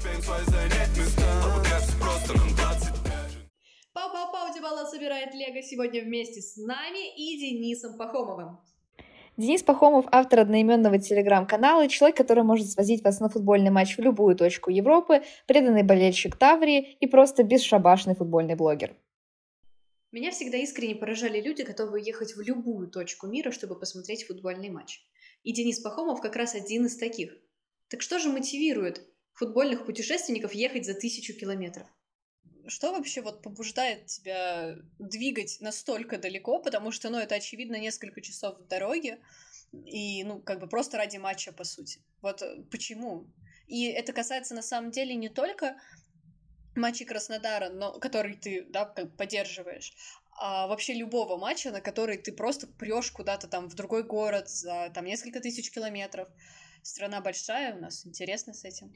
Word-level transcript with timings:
beziehungsweise 0.00 0.58
ein 0.58 0.70
Endmister 0.70 1.22
Aber 1.44 1.62
Caps 1.62 1.92
просто 2.00 2.32
нам 2.38 2.48
25 2.48 3.04
Пау-пау-пау, 3.92 4.54
Дебала 4.54 4.86
собирает 4.86 5.34
Лего 5.34 5.62
сегодня 5.62 6.02
вместе 6.02 6.40
с 6.40 6.56
нами 6.56 7.14
и 7.16 7.38
Денисом 7.38 7.98
Пахомовым. 7.98 8.58
Денис 9.36 9.62
Пахомов— 9.62 10.06
автор 10.12 10.40
одноименного 10.40 10.98
телеграм-канала, 10.98 11.88
человек, 11.88 12.16
который 12.16 12.44
может 12.44 12.70
свозить 12.70 13.02
вас 13.04 13.20
на 13.20 13.28
футбольный 13.28 13.70
матч 13.70 13.96
в 13.96 14.00
любую 14.00 14.36
точку 14.36 14.70
Европы, 14.70 15.22
преданный 15.46 15.82
болельщик 15.82 16.36
Таврии 16.36 16.96
и 17.00 17.06
просто 17.06 17.42
бесшабашный 17.42 18.14
футбольный 18.14 18.54
блогер. 18.54 18.96
Меня 20.12 20.30
всегда 20.30 20.58
искренне 20.58 20.94
поражали 20.94 21.40
люди, 21.40 21.62
готовые 21.62 22.04
ехать 22.04 22.34
в 22.34 22.40
любую 22.40 22.88
точку 22.88 23.28
мира, 23.28 23.50
чтобы 23.50 23.78
посмотреть 23.78 24.26
футбольный 24.26 24.70
матч. 24.70 25.00
И 25.42 25.52
Денис 25.52 25.78
Пахомов 25.80 26.20
как 26.20 26.36
раз 26.36 26.54
один 26.54 26.86
из 26.86 26.96
таких. 26.96 27.32
Так 27.88 28.02
что 28.02 28.18
же 28.18 28.28
мотивирует 28.28 29.09
футбольных 29.40 29.86
путешественников 29.86 30.52
ехать 30.52 30.84
за 30.84 30.92
тысячу 30.92 31.32
километров? 31.32 31.88
Что 32.66 32.92
вообще 32.92 33.22
вот 33.22 33.42
побуждает 33.42 34.06
тебя 34.06 34.76
двигать 34.98 35.56
настолько 35.60 36.18
далеко, 36.18 36.60
потому 36.60 36.92
что, 36.92 37.08
ну, 37.08 37.18
это, 37.18 37.36
очевидно, 37.36 37.76
несколько 37.76 38.20
часов 38.20 38.58
в 38.58 38.68
дороге, 38.68 39.18
и, 39.72 40.22
ну, 40.24 40.40
как 40.40 40.60
бы 40.60 40.68
просто 40.68 40.98
ради 40.98 41.16
матча, 41.16 41.52
по 41.52 41.64
сути. 41.64 42.00
Вот 42.20 42.42
э, 42.42 42.62
почему? 42.70 43.28
И 43.66 43.86
это 43.86 44.12
касается, 44.12 44.54
на 44.54 44.62
самом 44.62 44.90
деле, 44.90 45.14
не 45.14 45.30
только 45.30 45.80
матчей 46.76 47.06
Краснодара, 47.06 47.70
но, 47.70 47.98
который 47.98 48.34
ты, 48.34 48.66
да, 48.68 48.84
как 48.84 49.16
поддерживаешь, 49.16 49.94
а 50.38 50.66
вообще 50.66 50.92
любого 50.92 51.38
матча, 51.38 51.70
на 51.70 51.80
который 51.80 52.18
ты 52.18 52.32
просто 52.32 52.66
прешь 52.66 53.10
куда-то 53.10 53.48
там 53.48 53.68
в 53.68 53.74
другой 53.74 54.02
город 54.02 54.50
за 54.50 54.90
там 54.94 55.06
несколько 55.06 55.40
тысяч 55.40 55.70
километров. 55.70 56.28
Страна 56.82 57.20
большая 57.22 57.74
у 57.74 57.80
нас, 57.80 58.06
интересно 58.06 58.52
с 58.52 58.64
этим. 58.64 58.94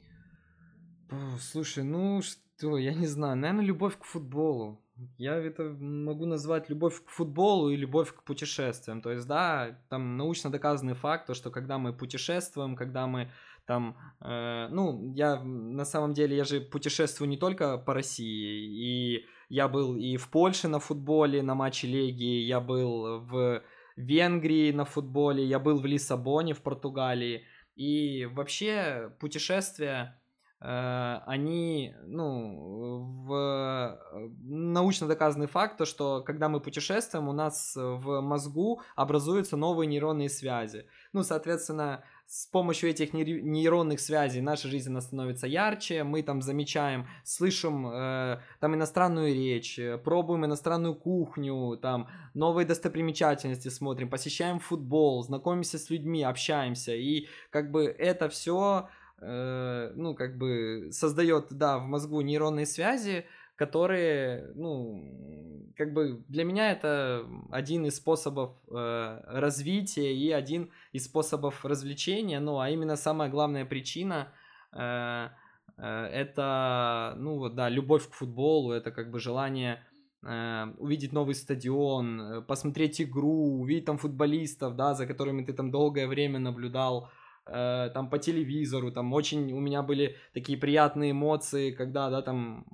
О, 1.09 1.37
Слушай, 1.39 1.83
ну 1.83 2.21
что, 2.21 2.77
я 2.77 2.93
не 2.93 3.07
знаю, 3.07 3.35
наверное, 3.35 3.65
любовь 3.65 3.97
к 3.97 4.05
футболу. 4.05 4.81
Я 5.17 5.35
это 5.35 5.63
могу 5.63 6.25
назвать 6.25 6.69
любовь 6.69 7.03
к 7.03 7.09
футболу 7.09 7.69
и 7.69 7.75
любовь 7.75 8.13
к 8.13 8.23
путешествиям. 8.23 9.01
То 9.01 9.11
есть, 9.11 9.27
да, 9.27 9.77
там 9.89 10.17
научно 10.17 10.49
доказанный 10.49 10.93
факт, 10.93 11.27
то, 11.27 11.33
что 11.33 11.51
когда 11.51 11.77
мы 11.77 11.91
путешествуем, 11.91 12.75
когда 12.75 13.05
мы 13.05 13.29
там, 13.67 13.97
э, 14.21 14.67
ну, 14.71 15.13
я 15.13 15.43
на 15.43 15.85
самом 15.85 16.13
деле, 16.13 16.37
я 16.37 16.43
же 16.43 16.61
путешествую 16.61 17.27
не 17.29 17.37
только 17.37 17.77
по 17.77 17.93
России, 17.93 19.17
и 19.17 19.25
я 19.49 19.67
был 19.67 19.97
и 19.97 20.17
в 20.17 20.29
Польше 20.29 20.67
на 20.69 20.79
футболе, 20.79 21.43
на 21.43 21.55
матче 21.55 21.87
Легии, 21.87 22.45
я 22.45 22.61
был 22.61 23.19
в 23.19 23.61
Венгрии 23.97 24.71
на 24.71 24.85
футболе, 24.85 25.43
я 25.43 25.59
был 25.59 25.79
в 25.79 25.85
Лиссабоне, 25.85 26.53
в 26.53 26.61
Португалии, 26.61 27.43
и 27.75 28.25
вообще 28.25 29.11
путешествия, 29.19 30.21
они, 30.59 31.93
ну, 32.05 33.23
в 33.25 33.33
э, 33.33 34.29
научно 34.43 35.07
доказанный 35.07 35.47
факт, 35.47 35.77
то, 35.77 35.85
что 35.85 36.23
когда 36.23 36.49
мы 36.49 36.59
путешествуем, 36.59 37.27
у 37.27 37.33
нас 37.33 37.73
в 37.75 38.21
мозгу 38.21 38.81
образуются 38.95 39.57
новые 39.57 39.87
нейронные 39.87 40.29
связи. 40.29 40.87
Ну, 41.13 41.23
соответственно, 41.23 42.03
с 42.27 42.47
помощью 42.47 42.89
этих 42.89 43.13
нейр- 43.13 43.41
нейронных 43.41 43.99
связей 43.99 44.41
наша 44.41 44.67
жизнь 44.67 44.89
она 44.89 45.01
становится 45.01 45.45
ярче, 45.45 46.03
мы 46.03 46.23
там 46.23 46.41
замечаем, 46.41 47.07
слышим 47.23 47.87
э, 47.87 48.39
там 48.59 48.73
иностранную 48.73 49.33
речь, 49.33 49.77
э, 49.77 49.97
пробуем 49.97 50.45
иностранную 50.45 50.95
кухню, 50.95 51.77
там 51.77 52.09
новые 52.33 52.65
достопримечательности 52.65 53.67
смотрим, 53.67 54.09
посещаем 54.09 54.59
футбол, 54.59 55.21
знакомимся 55.23 55.77
с 55.77 55.89
людьми, 55.91 56.23
общаемся, 56.23 56.95
и 56.95 57.27
как 57.51 57.69
бы 57.71 57.85
это 57.85 58.27
все, 58.27 58.89
ну, 59.21 60.13
как 60.15 60.37
бы 60.37 60.89
создает, 60.91 61.47
да, 61.51 61.79
в 61.79 61.87
мозгу 61.87 62.21
нейронные 62.21 62.65
связи, 62.65 63.25
которые, 63.55 64.51
ну, 64.55 65.71
как 65.77 65.93
бы 65.93 66.23
для 66.27 66.43
меня 66.43 66.71
это 66.71 67.25
один 67.51 67.85
из 67.85 67.97
способов 67.97 68.51
э, 68.69 69.21
развития 69.27 70.13
и 70.13 70.31
один 70.31 70.71
из 70.91 71.05
способов 71.05 71.63
развлечения, 71.65 72.39
ну, 72.39 72.59
а 72.59 72.69
именно 72.69 72.95
самая 72.97 73.29
главная 73.29 73.65
причина 73.65 74.27
э, 74.73 75.29
э, 75.77 76.05
это, 76.13 77.15
ну, 77.17 77.37
вот, 77.37 77.55
да, 77.55 77.69
любовь 77.69 78.09
к 78.09 78.13
футболу, 78.13 78.71
это 78.71 78.91
как 78.91 79.09
бы 79.09 79.19
желание 79.19 79.81
э, 80.21 80.65
увидеть 80.77 81.13
новый 81.13 81.35
стадион, 81.35 82.21
э, 82.21 82.41
посмотреть 82.41 83.01
игру, 83.01 83.59
увидеть 83.61 83.85
там 83.85 83.97
футболистов, 83.97 84.75
да, 84.75 84.93
за 84.93 85.07
которыми 85.07 85.45
ты 85.45 85.53
там 85.53 85.71
долгое 85.71 86.07
время 86.07 86.39
наблюдал, 86.39 87.09
э, 87.45 87.89
там 87.93 88.09
по 88.09 88.17
телевизору, 88.17 88.91
там 88.91 89.13
очень 89.13 89.53
у 89.53 89.59
меня 89.59 89.81
были 89.81 90.15
такие 90.33 90.57
приятные 90.57 91.11
эмоции, 91.11 91.71
когда, 91.71 92.09
да, 92.09 92.21
там 92.21 92.65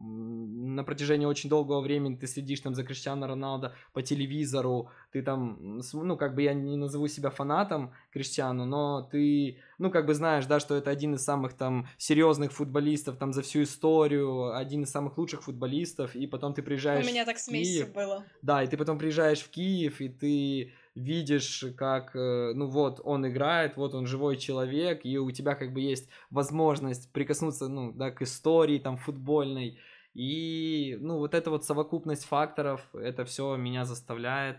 на 0.75 0.83
протяжении 0.83 1.25
очень 1.25 1.49
долгого 1.49 1.81
времени 1.81 2.15
ты 2.15 2.27
следишь 2.27 2.61
там 2.61 2.75
за 2.75 2.83
Криштиано 2.83 3.27
Роналдо 3.27 3.73
по 3.93 4.01
телевизору, 4.01 4.89
ты 5.11 5.21
там, 5.21 5.81
ну, 5.93 6.17
как 6.17 6.35
бы 6.35 6.41
я 6.43 6.53
не 6.53 6.77
назову 6.77 7.07
себя 7.07 7.29
фанатом 7.29 7.93
Криштиану, 8.11 8.65
но 8.65 9.01
ты, 9.11 9.57
ну, 9.77 9.91
как 9.91 10.05
бы 10.05 10.13
знаешь, 10.13 10.45
да, 10.45 10.59
что 10.59 10.75
это 10.75 10.89
один 10.89 11.15
из 11.15 11.23
самых 11.23 11.53
там 11.53 11.87
серьезных 11.97 12.51
футболистов 12.51 13.17
там 13.17 13.33
за 13.33 13.41
всю 13.41 13.63
историю, 13.63 14.55
один 14.55 14.83
из 14.83 14.91
самых 14.91 15.17
лучших 15.17 15.43
футболистов, 15.43 16.15
и 16.15 16.27
потом 16.27 16.53
ты 16.53 16.61
приезжаешь 16.61 17.05
У 17.05 17.09
меня 17.09 17.25
так 17.25 17.37
в 17.37 17.41
с 17.41 17.47
Месси 17.49 17.83
Киев, 17.83 17.93
было. 17.93 18.23
да, 18.41 18.63
и 18.63 18.67
ты 18.67 18.77
потом 18.77 18.97
приезжаешь 18.97 19.39
в 19.41 19.49
Киев, 19.49 19.99
и 20.01 20.09
ты 20.09 20.73
видишь, 20.95 21.65
как, 21.77 22.15
э, 22.15 22.53
ну 22.53 22.67
вот, 22.67 22.99
он 23.03 23.27
играет, 23.27 23.77
вот 23.77 23.93
он 23.93 24.05
живой 24.07 24.37
человек, 24.37 25.01
и 25.05 25.17
у 25.17 25.31
тебя 25.31 25.55
как 25.55 25.73
бы 25.73 25.79
есть 25.81 26.09
возможность 26.29 27.11
прикоснуться, 27.11 27.67
ну, 27.67 27.91
да, 27.93 28.11
к 28.11 28.21
истории 28.21 28.79
там 28.79 28.97
футбольной, 28.97 29.77
и, 30.13 30.97
ну, 30.99 31.17
вот 31.17 31.33
эта 31.33 31.49
вот 31.49 31.63
совокупность 31.63 32.25
факторов, 32.25 32.85
это 32.93 33.23
все 33.23 33.55
меня 33.55 33.85
заставляет 33.85 34.57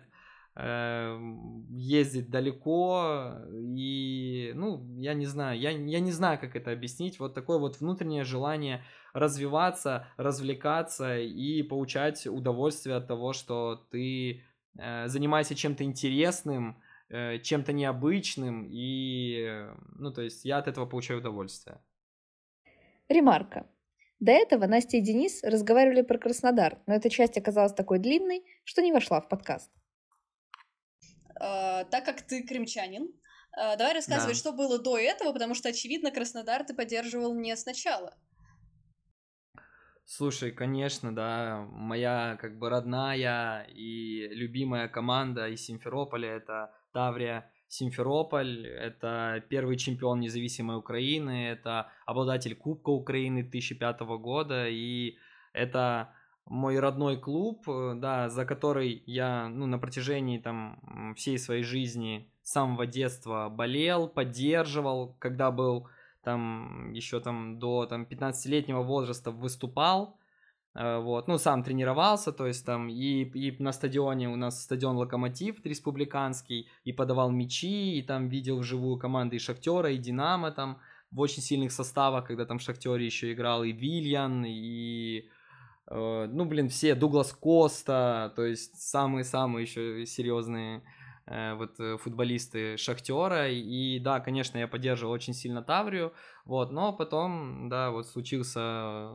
э, 0.54 1.18
ездить 1.70 2.30
далеко, 2.30 3.34
и, 3.52 4.52
ну, 4.54 4.82
я 4.98 5.12
не 5.12 5.26
знаю, 5.26 5.60
я, 5.60 5.70
я 5.70 6.00
не 6.00 6.12
знаю, 6.12 6.38
как 6.38 6.56
это 6.56 6.72
объяснить, 6.72 7.20
вот 7.20 7.34
такое 7.34 7.58
вот 7.58 7.80
внутреннее 7.80 8.24
желание 8.24 8.82
развиваться, 9.12 10.06
развлекаться 10.16 11.18
и 11.18 11.62
получать 11.62 12.26
удовольствие 12.26 12.96
от 12.96 13.06
того, 13.06 13.34
что 13.34 13.84
ты 13.90 14.42
э, 14.78 15.08
занимаешься 15.08 15.54
чем-то 15.54 15.84
интересным, 15.84 16.82
э, 17.08 17.38
чем-то 17.38 17.72
необычным, 17.72 18.66
и, 18.70 19.44
э, 19.48 19.74
ну, 19.98 20.12
то 20.12 20.22
есть 20.22 20.44
я 20.44 20.58
от 20.58 20.68
этого 20.68 20.86
получаю 20.86 21.20
удовольствие. 21.20 21.78
Ремарка. 23.08 23.66
До 24.20 24.32
этого 24.32 24.66
Настя 24.66 24.98
и 24.98 25.00
Денис 25.00 25.42
разговаривали 25.42 26.02
про 26.02 26.16
Краснодар, 26.18 26.78
но 26.86 26.94
эта 26.94 27.10
часть 27.10 27.36
оказалась 27.36 27.72
такой 27.74 27.98
длинной, 27.98 28.44
что 28.64 28.80
не 28.82 28.92
вошла 28.92 29.20
в 29.20 29.28
подкаст. 29.28 29.70
А, 31.40 31.84
так 31.84 32.04
как 32.04 32.22
ты 32.22 32.42
кремчанин, 32.44 33.12
давай 33.56 33.94
рассказывай, 33.94 34.32
Да. 34.32 34.38
что 34.38 34.52
было 34.52 34.78
до 34.78 34.96
этого, 34.96 35.32
потому 35.32 35.54
что, 35.54 35.68
очевидно, 35.70 36.10
Краснодар 36.10 36.64
ты 36.64 36.72
поддерживал 36.72 37.34
не 37.34 37.56
сначала. 37.56 38.16
Слушай, 40.04 40.50
конечно, 40.50 41.14
да, 41.14 41.66
моя 41.70 42.36
как 42.40 42.58
бы 42.58 42.68
родная 42.68 43.66
и 43.68 44.28
любимая 44.32 44.88
команда 44.88 45.48
из 45.48 45.64
Симферополя 45.64 46.28
это 46.28 46.72
Таврия. 46.92 47.50
Симферополь, 47.68 48.66
это 48.66 49.42
первый 49.48 49.78
чемпион 49.78 50.20
независимой 50.20 50.76
Украины, 50.76 51.46
это 51.48 51.90
обладатель 52.04 52.54
Кубка 52.54 52.90
Украины 52.90 53.42
2005 53.42 54.00
года, 54.00 54.68
и 54.68 55.16
это 55.54 56.12
мой 56.44 56.78
родной 56.78 57.18
клуб, 57.18 57.66
э, 57.68 57.94
да, 57.96 58.28
за 58.28 58.44
который 58.44 59.02
я, 59.06 59.48
ну, 59.48 59.66
на 59.66 59.78
протяжении 59.78 60.38
там 60.38 61.14
всей 61.16 61.38
своей 61.38 61.62
жизни 61.62 62.28
с 62.42 62.52
самого 62.52 62.86
детства 62.86 63.48
болел, 63.48 64.08
поддерживал, 64.08 65.16
когда 65.18 65.50
был 65.50 65.88
там 66.22 66.92
еще 66.92 67.20
там 67.20 67.58
до 67.58 67.86
там 67.86 68.04
15-летнего 68.04 68.82
возраста 68.82 69.30
выступал, 69.30 70.18
э, 70.74 70.98
вот, 70.98 71.28
ну, 71.28 71.38
сам 71.38 71.62
тренировался, 71.62 72.32
то 72.32 72.46
есть 72.46 72.64
там 72.64 72.88
и, 72.88 73.24
и 73.24 73.62
на 73.62 73.72
стадионе 73.72 74.28
у 74.28 74.36
нас 74.36 74.62
стадион 74.62 74.96
Локомотив 74.96 75.64
республиканский, 75.64 76.68
и 76.84 76.92
подавал 76.92 77.30
мячи, 77.30 77.98
и 77.98 78.02
там 78.02 78.28
видел 78.28 78.58
вживую 78.58 78.98
команды 78.98 79.36
и 79.36 79.38
Шахтера, 79.40 79.90
и 79.90 79.98
Динамо 79.98 80.52
там 80.52 80.78
в 81.10 81.20
очень 81.20 81.42
сильных 81.42 81.72
составах, 81.72 82.26
когда 82.26 82.46
там 82.46 82.58
в 82.58 82.62
Шахтере 82.62 83.04
еще 83.04 83.32
играл 83.32 83.64
и 83.64 83.72
Вильян, 83.72 84.44
и 84.46 85.28
э, 85.88 86.28
ну, 86.30 86.44
блин, 86.46 86.68
все, 86.68 86.94
Дуглас 86.94 87.32
Коста, 87.32 88.32
то 88.34 88.44
есть 88.44 88.80
самые-самые 88.80 89.62
еще 89.62 90.06
серьезные 90.06 90.82
вот 91.26 91.78
э, 91.78 91.96
футболисты 91.98 92.76
Шахтера, 92.76 93.48
и 93.48 93.98
да, 94.00 94.20
конечно, 94.20 94.58
я 94.58 94.66
поддерживал 94.66 95.12
очень 95.12 95.34
сильно 95.34 95.62
Таврию, 95.62 96.12
вот, 96.44 96.72
но 96.72 96.92
потом, 96.92 97.68
да, 97.68 97.90
вот 97.90 98.06
случился 98.06 98.60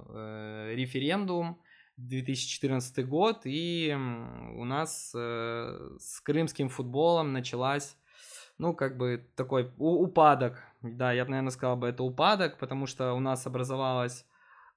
э, 0.10 0.74
референдум, 0.76 1.60
2014 1.98 3.08
год, 3.08 3.42
и 3.46 3.92
у 4.56 4.64
нас 4.64 5.12
э, 5.16 5.98
с 6.00 6.22
крымским 6.22 6.70
футболом 6.70 7.34
началась, 7.34 7.98
ну, 8.60 8.76
как 8.76 8.98
бы 8.98 9.28
такой 9.36 9.72
упадок, 9.78 10.62
да, 10.84 11.12
я 11.12 11.26
бы, 11.26 11.32
наверное, 11.32 11.52
сказал 11.52 11.76
бы, 11.76 11.88
это 11.88 12.04
упадок, 12.04 12.60
потому 12.60 12.86
что 12.86 13.14
у 13.14 13.20
нас 13.20 13.48
образовалась 13.48 14.27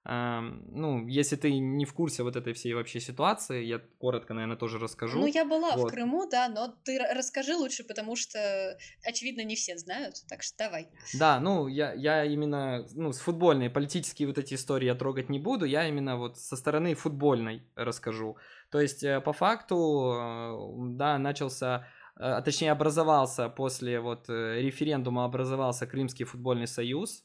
ну, 0.04 1.06
если 1.06 1.36
ты 1.36 1.58
не 1.58 1.84
в 1.84 1.92
курсе 1.92 2.22
вот 2.22 2.34
этой 2.34 2.54
всей 2.54 2.72
вообще 2.72 3.00
ситуации, 3.00 3.64
я 3.64 3.80
коротко, 3.98 4.32
наверное, 4.32 4.56
тоже 4.56 4.78
расскажу. 4.78 5.20
Ну, 5.20 5.26
я 5.26 5.44
была 5.44 5.76
Вот. 5.76 5.90
в 5.90 5.92
Крыму, 5.92 6.26
да, 6.26 6.48
но 6.48 6.74
ты 6.84 6.96
ра- 6.98 7.14
расскажи 7.14 7.54
лучше, 7.54 7.84
потому 7.84 8.16
что, 8.16 8.78
очевидно, 9.04 9.42
не 9.44 9.56
все 9.56 9.76
знают, 9.76 10.14
так 10.26 10.42
что 10.42 10.56
давай. 10.56 10.88
Да, 11.12 11.38
ну, 11.38 11.68
я, 11.68 11.92
я 11.92 12.24
именно, 12.24 12.86
ну, 12.94 13.12
с 13.12 13.18
футбольной, 13.18 13.68
политические 13.68 14.28
вот 14.28 14.38
эти 14.38 14.54
истории 14.54 14.86
я 14.86 14.94
трогать 14.94 15.28
не 15.28 15.38
буду, 15.38 15.66
я 15.66 15.86
именно 15.86 16.16
вот 16.16 16.38
со 16.38 16.56
стороны 16.56 16.94
футбольной 16.94 17.62
расскажу. 17.74 18.38
То 18.70 18.80
есть, 18.80 19.02
э, 19.02 19.20
по 19.20 19.34
факту, 19.34 20.14
э, 20.14 20.96
да, 20.96 21.18
начался, 21.18 21.86
э, 22.16 22.20
а 22.22 22.40
точнее, 22.40 22.72
образовался 22.72 23.50
после 23.50 24.00
вот 24.00 24.28
референдума 24.28 25.24
образовался 25.26 25.86
Крымский 25.86 26.24
футбольный 26.24 26.66
союз, 26.66 27.24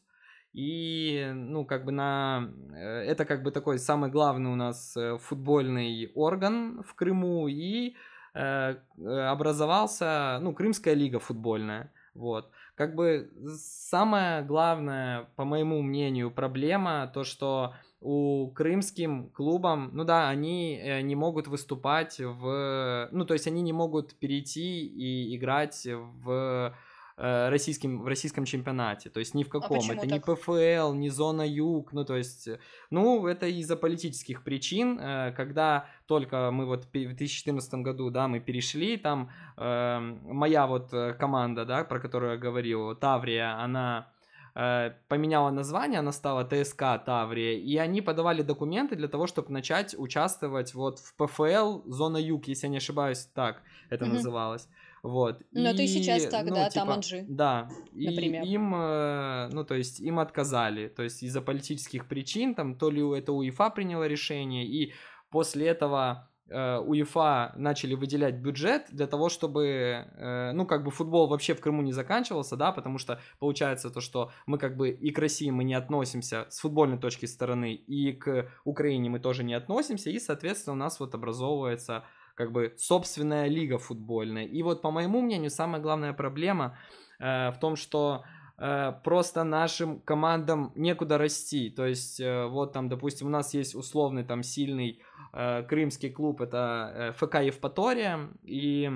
и, 0.55 1.33
ну, 1.35 1.65
как 1.65 1.83
бы 1.83 1.91
на... 1.91 2.49
э, 2.73 3.11
Это 3.11 3.25
как 3.25 3.43
бы 3.43 3.51
такой 3.51 3.77
самый 3.77 4.09
главный 4.09 4.51
у 4.51 4.55
нас 4.55 4.95
э, 4.95 5.17
футбольный 5.17 6.11
орган 6.15 6.81
в 6.83 6.95
Крыму, 6.95 7.49
и 7.49 7.95
э, 8.33 8.75
образовался, 8.97 10.39
ну, 10.41 10.53
Крымская 10.53 10.93
лига 10.93 11.19
футбольная, 11.19 11.91
вот. 12.13 12.49
Как 12.75 12.95
бы 12.95 13.29
самая 13.57 14.43
главная, 14.43 15.27
по 15.35 15.43
моему 15.43 15.81
мнению, 15.81 16.31
проблема 16.31 17.11
то, 17.13 17.25
что 17.25 17.73
у 17.99 18.51
крымским 18.51 19.29
клубам, 19.31 19.89
ну 19.93 20.03
да, 20.05 20.29
они 20.29 21.01
не 21.01 21.15
могут 21.15 21.47
выступать 21.47 22.19
в, 22.19 23.09
ну 23.11 23.25
то 23.25 23.33
есть 23.33 23.47
они 23.47 23.61
не 23.61 23.73
могут 23.73 24.13
перейти 24.19 24.85
и 24.85 25.35
играть 25.35 25.87
в 25.87 26.75
российским, 27.17 28.01
в 28.01 28.07
российском 28.07 28.45
чемпионате, 28.45 29.09
то 29.09 29.19
есть 29.19 29.33
ни 29.35 29.43
в 29.43 29.49
каком, 29.49 29.77
почему 29.77 29.93
это 29.93 30.05
не 30.05 30.19
так? 30.19 30.25
ПФЛ, 30.37 30.93
не 30.93 31.09
зона 31.09 31.43
юг, 31.47 31.93
ну 31.93 32.03
то 32.03 32.17
есть, 32.17 32.47
э, 32.47 32.59
ну 32.89 33.25
это 33.27 33.47
из-за 33.47 33.77
политических 33.77 34.43
причин, 34.43 34.99
э, 34.99 35.31
когда 35.31 35.85
только 36.07 36.51
мы 36.51 36.65
вот 36.65 36.85
в 36.85 36.91
2014 36.91 37.73
году, 37.75 38.09
да, 38.09 38.27
мы 38.27 38.39
перешли, 38.41 38.97
там 38.97 39.29
э, 39.57 39.99
моя 40.23 40.67
вот 40.67 40.93
э, 40.93 41.13
команда, 41.13 41.65
да, 41.65 41.83
про 41.85 41.99
которую 41.99 42.33
я 42.33 42.37
говорил, 42.37 42.95
Таврия, 42.95 43.57
она 43.63 44.11
э, 44.53 44.91
поменяла 45.07 45.51
название, 45.51 45.99
она 45.99 46.11
стала 46.11 46.43
ТСК 46.43 46.83
Таврия, 47.05 47.57
и 47.57 47.77
они 47.77 48.01
подавали 48.01 48.41
документы 48.41 48.95
для 48.97 49.07
того, 49.07 49.25
чтобы 49.27 49.51
начать 49.53 49.95
участвовать 49.97 50.73
вот 50.73 50.99
в 50.99 51.15
ПФЛ 51.15 51.89
Зона 51.89 52.17
Юг, 52.17 52.47
если 52.47 52.67
я 52.67 52.71
не 52.71 52.77
ошибаюсь, 52.77 53.25
так 53.33 53.61
это 53.89 54.05
Мгм. 54.05 54.15
называлось. 54.15 54.67
Вот. 55.05 55.43
Это 55.53 55.83
и 55.83 55.87
сейчас 55.87 56.25
так, 56.25 56.45
ну, 56.47 56.55
да, 56.55 56.69
там 56.69 56.87
типа, 56.87 56.93
Анжи, 56.95 57.25
Да, 57.29 57.69
и 57.93 58.09
например. 58.09 58.43
им, 58.43 58.73
э, 58.75 59.49
ну, 59.51 59.63
то 59.63 59.75
есть 59.75 59.99
им 59.99 60.17
отказали, 60.17 60.87
то 60.87 61.03
есть 61.03 61.21
из-за 61.21 61.41
политических 61.41 62.07
причин, 62.07 62.55
там, 62.55 62.75
то 62.75 62.89
ли 62.89 63.03
это 63.15 63.31
УЕФА 63.31 63.69
приняло 63.69 64.07
решение, 64.07 64.65
и 64.65 64.93
после 65.29 65.67
этого 65.67 66.27
э, 66.49 66.79
УЕФА 66.79 67.53
начали 67.55 67.93
выделять 67.93 68.35
бюджет 68.35 68.87
для 68.89 69.05
того, 69.05 69.29
чтобы, 69.29 69.65
э, 69.65 70.51
ну, 70.53 70.65
как 70.65 70.83
бы 70.83 70.89
футбол 70.89 71.27
вообще 71.27 71.53
в 71.53 71.61
Крыму 71.61 71.83
не 71.83 71.93
заканчивался, 71.93 72.55
да, 72.55 72.71
потому 72.71 72.97
что 72.97 73.19
получается 73.39 73.91
то, 73.91 74.01
что 74.01 74.31
мы 74.47 74.57
как 74.57 74.75
бы 74.75 74.89
и 74.89 75.11
к 75.11 75.19
России 75.19 75.51
мы 75.51 75.63
не 75.65 75.75
относимся 75.75 76.47
с 76.49 76.61
футбольной 76.61 76.97
точки 76.97 77.27
стороны, 77.27 77.75
и 77.75 78.11
к 78.13 78.51
Украине 78.63 79.11
мы 79.11 79.19
тоже 79.19 79.43
не 79.43 79.53
относимся, 79.53 80.09
и, 80.09 80.17
соответственно, 80.17 80.73
у 80.73 80.79
нас 80.79 80.99
вот 80.99 81.13
образовывается 81.13 82.05
как 82.35 82.51
бы 82.51 82.73
собственная 82.77 83.47
лига 83.47 83.77
футбольная. 83.77 84.45
И 84.45 84.61
вот, 84.61 84.81
по 84.81 84.91
моему 84.91 85.21
мнению, 85.21 85.49
самая 85.49 85.81
главная 85.81 86.13
проблема 86.13 86.77
э, 87.19 87.51
в 87.51 87.59
том, 87.59 87.75
что 87.75 88.23
э, 88.57 88.93
просто 89.03 89.43
нашим 89.43 90.01
командам 90.01 90.71
некуда 90.75 91.17
расти. 91.17 91.69
То 91.69 91.85
есть, 91.85 92.19
э, 92.19 92.45
вот 92.47 92.73
там, 92.73 92.89
допустим, 92.89 93.27
у 93.27 93.31
нас 93.31 93.53
есть 93.53 93.75
условный 93.75 94.23
там 94.23 94.43
сильный 94.43 95.01
э, 95.33 95.63
крымский 95.63 96.11
клуб, 96.11 96.41
это 96.41 96.91
э, 96.93 97.11
ФК 97.13 97.35
Евпатория, 97.35 98.29
и 98.43 98.91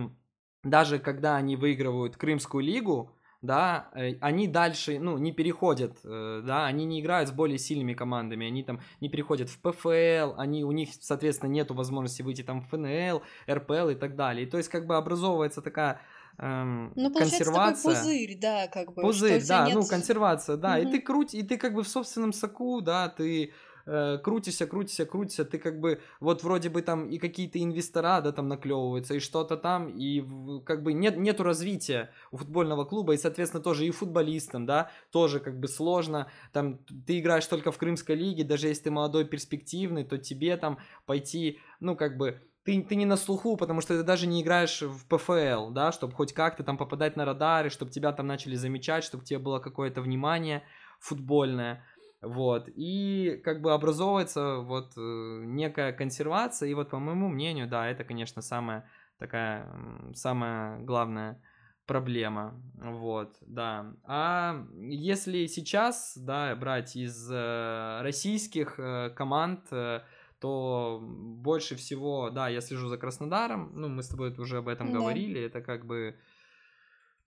даже 0.64 1.00
когда 1.00 1.38
они 1.38 1.56
выигрывают 1.56 2.18
Крымскую 2.18 2.64
лигу, 2.64 3.16
да, 3.42 3.90
э, 3.96 4.16
они 4.22 4.48
дальше, 4.48 5.00
ну, 5.00 5.18
не 5.18 5.32
переходят, 5.32 5.98
э, 6.04 6.42
да, 6.46 6.66
они 6.66 6.86
не 6.86 7.00
играют 7.02 7.30
с 7.30 7.32
более 7.32 7.58
сильными 7.58 7.94
командами, 7.94 8.46
они 8.48 8.64
там 8.64 8.82
не 9.02 9.10
переходят 9.10 9.50
в 9.50 9.60
ПФЛ, 9.62 10.34
они, 10.38 10.64
у 10.66 10.72
них, 10.72 10.90
соответственно, 11.00 11.50
нету 11.50 11.74
возможности 11.74 12.22
выйти 12.22 12.44
там 12.44 12.62
в 12.62 12.68
ФНЛ, 12.70 13.24
РПЛ 13.50 13.90
и 13.90 13.96
так 13.96 14.16
далее. 14.16 14.46
И 14.46 14.50
то 14.50 14.58
есть, 14.58 14.70
как 14.70 14.86
бы 14.88 14.98
образовывается 14.98 15.62
такая 15.62 16.02
эм, 16.38 16.96
Ну, 16.96 17.12
получается 17.12 17.52
такой 17.52 17.76
консервация. 17.76 17.82
пузырь, 17.82 18.38
да, 18.40 18.68
как 18.68 18.94
бы. 18.94 19.02
Пузырь, 19.02 19.46
да, 19.46 19.70
нет- 19.70 19.76
ну, 19.76 19.86
консервация, 19.88 20.58
да, 20.58 20.78
и 20.80 20.86
Мгм. 20.86 20.92
ты 20.92 21.02
круть, 21.02 21.34
и 21.34 21.42
ты 21.44 21.58
как 21.58 21.74
бы 21.74 21.84
в 21.84 21.88
собственном 21.88 22.34
соку, 22.34 22.82
да, 22.82 23.08
ты 23.10 23.54
э, 23.86 24.18
крутишься, 24.24 24.68
крутишься, 24.68 25.06
крутишься, 25.06 25.46
ты 25.46 25.58
как 25.58 25.80
бы, 25.80 26.02
вот 26.20 26.44
вроде 26.44 26.70
бы 26.70 26.82
там 26.82 27.10
и 27.10 27.18
какие-то 27.18 27.62
инвестора, 27.62 28.22
да, 28.22 28.32
там 28.32 28.48
наклевываются, 28.48 29.16
и 29.16 29.20
что-то 29.20 29.58
там, 29.58 29.90
и 29.90 30.24
как 30.66 30.84
бы 30.84 30.94
нет, 30.94 31.18
нету 31.18 31.44
развития 31.44 32.12
у 32.32 32.38
футбольного 32.38 32.86
клуба, 32.86 33.14
и, 33.14 33.18
соответственно, 33.18 33.64
тоже 33.64 33.86
и 33.86 33.92
футболистам, 33.92 34.66
да, 34.66 34.92
тоже 35.12 35.40
как 35.40 35.60
бы 35.60 35.68
сложно, 35.68 36.32
там, 36.52 36.80
ты 37.06 37.20
играешь 37.20 37.46
только 37.46 37.72
в 37.72 37.78
Крымской 37.78 38.16
лиге, 38.16 38.44
даже 38.44 38.68
если 38.68 38.84
ты 38.84 38.92
молодой, 38.92 39.26
перспективный, 39.26 40.04
то 40.04 40.18
тебе 40.18 40.58
там 40.58 40.80
пойти, 41.06 41.60
ну, 41.80 41.96
как 41.96 42.18
бы, 42.18 42.42
ты, 42.64 42.82
ты 42.84 42.96
не 42.96 43.06
на 43.06 43.18
слуху, 43.18 43.58
потому 43.58 43.82
что 43.82 43.98
ты 43.98 44.04
даже 44.04 44.28
не 44.28 44.42
играешь 44.42 44.82
в 44.82 45.06
ПФЛ, 45.08 45.72
да, 45.72 45.92
чтобы 45.92 46.14
хоть 46.14 46.34
как-то 46.34 46.64
там 46.64 46.78
попадать 46.78 47.16
на 47.16 47.26
радары, 47.26 47.70
чтобы 47.70 47.92
тебя 47.92 48.12
там 48.12 48.28
начали 48.28 48.56
замечать, 48.56 49.04
чтобы 49.04 49.26
тебе 49.26 49.40
было 49.40 49.60
какое-то 49.60 50.02
внимание 50.02 50.64
футбольное, 51.00 51.86
вот, 52.22 52.70
и 52.76 53.42
как 53.44 53.62
бы 53.62 53.74
образовывается 53.74 54.58
вот 54.58 54.94
э, 54.98 55.42
некая 55.46 55.94
консервация, 55.94 56.70
и 56.70 56.74
вот 56.74 56.90
по 56.90 57.00
моему 57.00 57.30
мнению, 57.30 57.68
да, 57.68 57.88
это, 57.88 58.04
конечно, 58.04 58.42
самая 58.42 58.90
такая, 59.18 59.68
самая 60.14 60.80
главная 60.80 61.42
проблема, 61.86 62.62
вот, 62.76 63.36
да. 63.42 63.94
А 64.04 64.66
если 64.76 65.48
сейчас, 65.48 66.18
да, 66.18 66.56
брать 66.56 66.96
из 66.96 67.30
э, 67.32 68.02
российских 68.02 68.80
э, 68.80 69.10
команд, 69.16 69.70
то 70.40 71.00
больше 71.02 71.76
всего, 71.76 72.30
да, 72.30 72.48
я 72.48 72.62
слежу 72.62 72.88
за 72.88 72.98
Краснодаром, 72.98 73.72
ну, 73.74 73.90
мы 73.90 74.04
с 74.04 74.08
тобой 74.08 74.34
уже 74.38 74.60
об 74.60 74.70
этом 74.70 74.88
Да. 74.92 75.00
говорили, 75.00 75.42
это 75.42 75.62
как 75.62 75.86
бы 75.86 76.16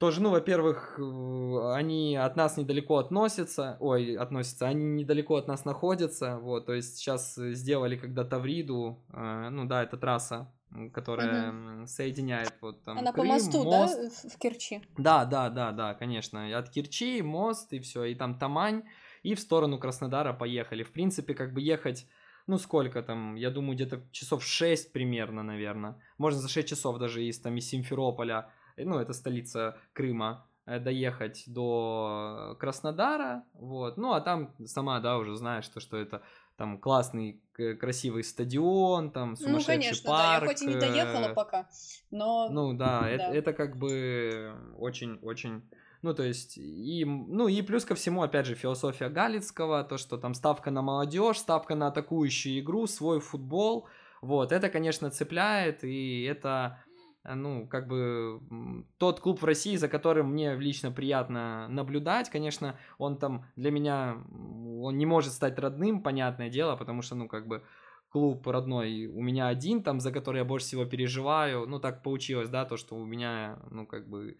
тоже, 0.02 0.20
ну, 0.20 0.30
во-первых, 0.30 0.98
они 0.98 2.16
от 2.16 2.34
нас 2.34 2.56
недалеко 2.56 2.98
относятся, 2.98 3.76
ой, 3.78 4.16
относятся, 4.16 4.66
они 4.66 4.84
недалеко 4.84 5.36
от 5.36 5.46
нас 5.46 5.64
находятся, 5.64 6.38
вот, 6.38 6.66
то 6.66 6.72
есть 6.74 6.96
сейчас 6.96 7.38
э, 7.38 7.52
сделали 7.52 7.94
когда 7.94 8.24
Тавриду, 8.24 8.98
э, 9.12 9.48
ну, 9.52 9.64
да, 9.64 9.84
это 9.84 9.96
трасса, 9.96 10.52
которая 10.92 11.50
м, 11.50 11.86
соединяет 11.86 12.52
вот 12.60 12.82
там 12.82 12.98
Она 12.98 13.12
по 13.12 13.18
Крым, 13.18 13.28
мосту, 13.28 13.62
мост, 13.62 14.24
да, 14.24 14.28
в 14.30 14.38
Керчи? 14.38 14.82
да, 14.98 15.24
да, 15.24 15.50
да, 15.50 15.70
да, 15.70 15.94
конечно. 15.94 16.58
От 16.58 16.68
Кирчи, 16.70 17.22
мост 17.22 17.72
и 17.72 17.78
все, 17.78 18.02
и 18.02 18.16
там 18.16 18.36
Тамань, 18.40 18.82
и 19.22 19.36
в 19.36 19.38
сторону 19.38 19.78
Краснодара 19.78 20.32
поехали. 20.32 20.82
В 20.82 20.90
принципе, 20.90 21.32
как 21.34 21.54
бы 21.54 21.60
ехать, 21.60 22.08
ну 22.48 22.58
сколько 22.58 23.02
там, 23.02 23.36
я 23.36 23.50
думаю, 23.50 23.76
где-то 23.76 24.02
часов 24.10 24.42
6 24.42 24.92
примерно, 24.92 25.44
наверное. 25.44 25.94
Можно 26.18 26.40
за 26.40 26.48
6 26.48 26.66
часов 26.66 26.98
даже 26.98 27.22
из, 27.22 27.38
там, 27.38 27.56
из 27.56 27.68
Симферополя, 27.68 28.50
ну 28.84 28.98
это 28.98 29.12
столица 29.12 29.76
Крыма, 29.92 30.46
э, 30.66 30.78
доехать 30.78 31.44
до 31.46 32.56
Краснодара, 32.60 33.44
вот. 33.54 33.96
Ну 33.96 34.12
а 34.12 34.20
там 34.20 34.54
сама, 34.66 35.00
да, 35.00 35.18
уже 35.18 35.34
знаешь, 35.36 35.68
то, 35.68 35.80
что 35.80 35.96
это 35.96 36.22
там 36.56 36.78
классный, 36.78 37.40
красивый 37.80 38.22
стадион, 38.24 39.10
там 39.10 39.30
Ну, 39.30 39.36
сумасшедший 39.36 39.74
конечно, 39.74 40.10
парк. 40.10 40.22
да, 40.22 40.34
я 40.34 40.52
хоть 40.52 40.62
и 40.62 40.66
не 40.66 40.74
доехала 40.76 41.28
э, 41.28 41.34
пока, 41.34 41.68
но... 42.10 42.48
ну 42.50 42.72
да, 42.74 43.08
это, 43.08 43.28
Да. 43.28 43.34
это 43.34 43.52
как 43.52 43.76
бы 43.76 44.54
очень-очень... 44.78 45.62
Ну, 46.02 46.14
то 46.14 46.24
есть, 46.24 46.58
и, 46.58 47.04
ну, 47.04 47.46
и 47.46 47.62
плюс 47.62 47.84
ко 47.84 47.94
всему, 47.94 48.22
опять 48.22 48.46
же, 48.46 48.56
философия 48.56 49.08
Галицкого, 49.08 49.84
то, 49.84 49.98
что 49.98 50.18
там 50.18 50.34
ставка 50.34 50.72
на 50.72 50.82
молодежь, 50.82 51.38
ставка 51.38 51.76
на 51.76 51.86
атакующую 51.86 52.58
игру, 52.58 52.88
свой 52.88 53.20
футбол, 53.20 53.86
вот, 54.20 54.50
это, 54.52 54.68
конечно, 54.68 55.10
цепляет, 55.10 55.84
и 55.84 56.22
это, 56.24 56.78
э, 56.86 56.91
ну, 57.24 57.66
как 57.66 57.88
бы, 57.88 58.40
тот 58.98 59.20
клуб 59.20 59.42
в 59.42 59.44
России, 59.44 59.76
за 59.76 59.88
которым 59.88 60.32
мне 60.32 60.56
лично 60.56 60.90
приятно 60.90 61.68
наблюдать, 61.68 62.30
конечно, 62.30 62.76
он 62.98 63.18
там 63.18 63.44
для 63.56 63.70
меня, 63.70 64.16
он 64.80 64.98
не 64.98 65.06
может 65.06 65.32
стать 65.32 65.58
родным, 65.58 66.02
понятное 66.02 66.50
дело, 66.50 66.76
потому 66.76 67.02
что, 67.02 67.14
ну, 67.14 67.28
как 67.28 67.46
бы, 67.46 67.62
клуб 68.12 68.46
родной 68.46 69.06
у 69.06 69.22
меня 69.22 69.48
один, 69.48 69.82
там, 69.82 69.98
за 69.98 70.12
который 70.12 70.38
я 70.38 70.44
больше 70.44 70.66
всего 70.66 70.84
переживаю. 70.84 71.66
Ну, 71.66 71.80
так 71.80 72.02
получилось, 72.02 72.48
да, 72.50 72.64
то, 72.64 72.76
что 72.76 72.94
у 72.96 73.06
меня, 73.06 73.58
ну, 73.70 73.86
как 73.86 74.08
бы, 74.08 74.36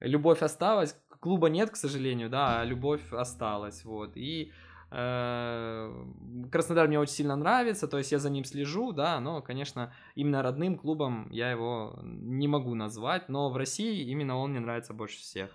любовь 0.00 0.42
осталась. 0.42 0.96
Клуба 1.20 1.48
нет, 1.48 1.70
к 1.70 1.76
сожалению, 1.76 2.28
да, 2.28 2.60
а 2.60 2.64
любовь 2.64 3.12
осталась, 3.12 3.84
вот. 3.84 4.16
И 4.16 4.46
э, 4.46 4.50
Краснодар 6.50 6.86
мне 6.86 6.98
очень 6.98 7.14
сильно 7.14 7.34
нравится, 7.34 7.88
то 7.88 7.98
есть 7.98 8.12
я 8.12 8.18
за 8.18 8.28
ним 8.28 8.44
слежу, 8.44 8.92
да, 8.92 9.20
но, 9.20 9.40
конечно, 9.40 9.94
именно 10.14 10.42
родным 10.42 10.76
клубом 10.76 11.30
я 11.30 11.50
его 11.50 11.98
не 12.02 12.46
могу 12.46 12.74
назвать, 12.74 13.28
но 13.28 13.50
в 13.50 13.56
России 13.56 14.02
именно 14.02 14.36
он 14.36 14.50
мне 14.50 14.60
нравится 14.60 14.92
больше 14.92 15.18
всех. 15.20 15.50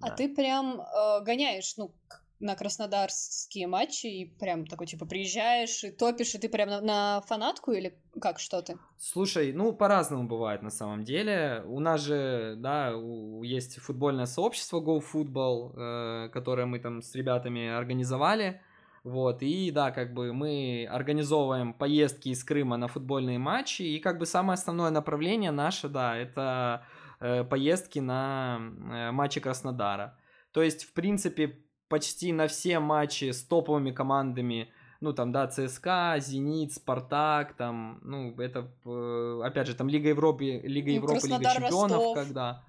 А 0.00 0.08
да. 0.08 0.16
ты 0.16 0.34
прям 0.34 0.80
э, 0.80 1.24
гоняешь, 1.24 1.76
ну, 1.76 1.94
на 2.40 2.56
краснодарские 2.56 3.66
матчи 3.66 4.06
и 4.06 4.24
прям 4.24 4.66
такой, 4.66 4.86
типа, 4.86 5.04
приезжаешь 5.06 5.84
и 5.84 5.90
топишь, 5.90 6.34
и 6.34 6.38
ты 6.38 6.48
прям 6.48 6.70
на, 6.70 6.80
на 6.80 7.20
фанатку 7.26 7.72
или 7.72 7.98
как, 8.20 8.40
что 8.40 8.62
ты? 8.62 8.78
Слушай, 8.98 9.52
ну, 9.52 9.72
по-разному 9.72 10.26
бывает 10.26 10.62
на 10.62 10.70
самом 10.70 11.04
деле. 11.04 11.62
У 11.66 11.80
нас 11.80 12.00
же, 12.00 12.54
да, 12.56 12.96
у- 12.96 13.42
есть 13.42 13.78
футбольное 13.78 14.26
сообщество 14.26 14.80
GoFootball, 14.80 15.74
э, 15.76 16.28
которое 16.30 16.66
мы 16.66 16.80
там 16.80 17.02
с 17.02 17.14
ребятами 17.14 17.68
организовали. 17.68 18.62
Вот, 19.02 19.42
и 19.42 19.70
да, 19.70 19.92
как 19.92 20.12
бы 20.12 20.32
мы 20.34 20.86
организовываем 20.90 21.72
поездки 21.72 22.28
из 22.28 22.44
Крыма 22.44 22.76
на 22.76 22.86
футбольные 22.86 23.38
матчи, 23.38 23.82
и 23.82 23.98
как 23.98 24.18
бы 24.18 24.26
самое 24.26 24.54
основное 24.54 24.90
направление 24.90 25.52
наше, 25.52 25.88
да, 25.88 26.16
это 26.16 26.84
э, 27.18 27.44
поездки 27.44 27.98
на 27.98 28.58
э, 28.60 29.10
матчи 29.10 29.40
Краснодара. 29.40 30.18
То 30.52 30.62
есть, 30.62 30.84
в 30.84 30.92
принципе, 30.92 31.64
почти 31.88 32.32
на 32.32 32.46
все 32.46 32.78
матчи 32.78 33.30
с 33.30 33.42
топовыми 33.42 33.90
командами, 33.90 34.70
ну 35.00 35.14
там, 35.14 35.32
да, 35.32 35.46
ЦСКА, 35.46 36.16
Зенит, 36.18 36.74
Спартак, 36.74 37.54
там, 37.54 38.00
ну, 38.02 38.38
это, 38.38 38.70
э, 38.84 39.40
опять 39.42 39.66
же, 39.66 39.74
там 39.74 39.88
Лига 39.88 40.10
Европы, 40.10 40.60
Лига 40.62 40.90
Ну, 40.90 40.96
Европы, 40.96 41.26
Лига 41.26 41.38
Краснодар, 41.38 41.52
Чемпионов, 41.54 41.96
Ростов. 41.96 42.16
когда... 42.16 42.64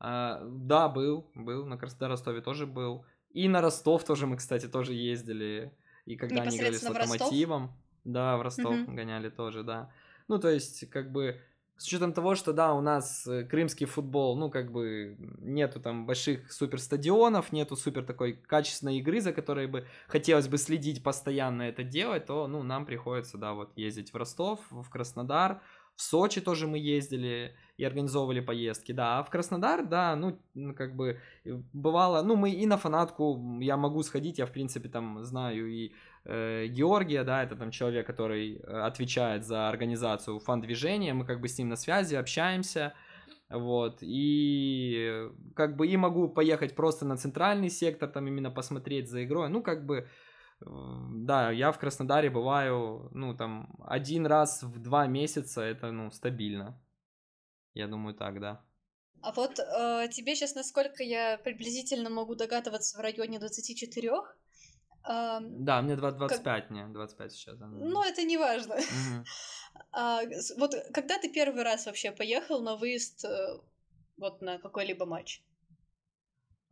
А, 0.00 0.42
да, 0.44 0.88
был, 0.88 1.30
был, 1.34 1.64
на 1.64 1.78
Краснодар 1.78 2.10
Ростове 2.10 2.40
тоже 2.40 2.66
был. 2.66 3.04
И 3.34 3.48
на 3.48 3.60
Ростов 3.60 4.04
тоже 4.04 4.26
мы, 4.26 4.36
кстати, 4.36 4.66
тоже 4.66 4.94
ездили. 4.94 5.72
И 6.06 6.16
когда 6.16 6.42
они 6.42 6.56
играли 6.56 6.76
с? 6.76 6.88
Локомотивом. 6.88 7.72
Да, 8.04 8.36
в 8.36 8.42
Ростов 8.42 8.74
Мгм. 8.74 8.94
гоняли 8.94 9.28
тоже, 9.28 9.62
да. 9.62 9.90
Ну, 10.28 10.38
то 10.38 10.48
есть, 10.48 10.88
как 10.90 11.10
бы, 11.10 11.40
с 11.76 11.86
учетом 11.86 12.12
того, 12.12 12.36
что, 12.36 12.52
да, 12.52 12.72
у 12.74 12.80
нас 12.80 13.26
э, 13.26 13.44
крымский 13.44 13.86
футбол, 13.86 14.36
ну, 14.36 14.50
как 14.50 14.70
бы, 14.70 15.16
нету 15.40 15.80
там 15.80 16.06
больших 16.06 16.52
супер 16.52 16.78
стадионов, 16.80 17.50
нету 17.50 17.76
супер 17.76 18.04
такой 18.04 18.34
качественной 18.34 18.98
игры, 18.98 19.20
за 19.20 19.32
которой 19.32 19.66
бы 19.66 19.86
хотелось 20.06 20.46
бы 20.46 20.56
следить 20.58 21.02
постоянно 21.02 21.62
это 21.62 21.82
делать, 21.82 22.26
то, 22.26 22.46
ну, 22.46 22.62
нам 22.62 22.86
приходится, 22.86 23.38
да, 23.38 23.54
вот 23.54 23.72
ездить 23.76 24.12
в 24.12 24.16
Ростов, 24.16 24.60
в 24.70 24.88
Краснодар, 24.90 25.60
в 25.96 26.02
Сочи 26.02 26.40
тоже 26.40 26.66
мы 26.68 26.78
ездили 26.78 27.56
и 27.76 27.84
организовывали 27.84 28.40
поездки, 28.40 28.92
да, 28.92 29.18
а 29.18 29.22
в 29.22 29.30
Краснодар, 29.30 29.84
да, 29.84 30.14
ну, 30.16 30.38
как 30.74 30.94
бы, 30.94 31.20
э, 31.44 31.60
бывало, 31.72 32.22
ну, 32.22 32.36
мы 32.36 32.50
и 32.50 32.66
на 32.66 32.76
фанатку, 32.76 33.58
я 33.60 33.76
могу 33.76 34.02
сходить, 34.02 34.38
я, 34.38 34.46
в 34.46 34.52
принципе, 34.52 34.88
там 34.88 35.24
знаю 35.24 35.68
и 35.68 35.92
э, 36.24 36.66
Георгия, 36.68 37.24
да, 37.24 37.42
это 37.42 37.56
там 37.56 37.70
человек, 37.70 38.06
который 38.06 38.56
э, 38.56 38.86
отвечает 38.86 39.44
за 39.44 39.68
организацию 39.68 40.38
фан-движения, 40.38 41.14
мы 41.14 41.24
как 41.26 41.40
бы 41.40 41.48
с 41.48 41.58
ним 41.58 41.68
на 41.68 41.76
связи, 41.76 42.14
общаемся, 42.14 42.94
вот, 43.50 43.98
и 44.02 45.28
как 45.56 45.76
бы 45.76 45.88
и 45.88 45.96
могу 45.96 46.28
поехать 46.28 46.76
просто 46.76 47.04
на 47.04 47.16
центральный 47.16 47.70
сектор, 47.70 48.08
там 48.08 48.28
именно 48.28 48.50
посмотреть 48.52 49.10
за 49.10 49.24
игрой, 49.24 49.48
ну, 49.48 49.62
как 49.62 49.84
бы, 49.84 50.06
э, 50.60 50.64
да, 50.64 51.50
я 51.50 51.72
в 51.72 51.78
Краснодаре 51.80 52.30
бываю, 52.30 53.10
ну, 53.12 53.34
там, 53.34 53.68
один 53.84 54.26
раз 54.26 54.62
в 54.62 54.80
два 54.80 55.08
месяца, 55.08 55.60
это, 55.60 55.90
ну, 55.90 56.12
стабильно, 56.12 56.78
я 57.74 57.88
думаю, 57.88 58.14
так, 58.14 58.40
да. 58.40 58.64
А 59.20 59.32
вот 59.32 59.58
э, 59.58 60.08
тебе 60.12 60.34
сейчас, 60.34 60.54
насколько 60.54 61.02
я 61.02 61.38
приблизительно 61.38 62.10
могу 62.10 62.34
догадываться, 62.34 62.98
в 62.98 63.00
районе 63.00 63.38
24? 63.38 64.10
Эм, 65.06 65.64
Да, 65.64 65.82
мне 65.82 65.96
20, 65.96 66.18
25, 66.18 66.70
мне 66.70 66.86
25 66.86 67.32
сейчас. 67.32 67.58
да. 67.58 67.66
ну, 67.66 68.02
это 68.02 68.22
не 68.22 68.36
важно. 68.38 68.74
Мгм. 68.74 69.24
А, 69.90 70.22
вот 70.58 70.74
когда 70.92 71.18
ты 71.18 71.28
первый 71.28 71.64
раз 71.64 71.86
вообще 71.86 72.12
поехал 72.12 72.62
на 72.62 72.76
выезд 72.76 73.24
э, 73.24 73.58
вот 74.16 74.40
на 74.40 74.58
какой-либо 74.58 75.04
матч? 75.04 75.42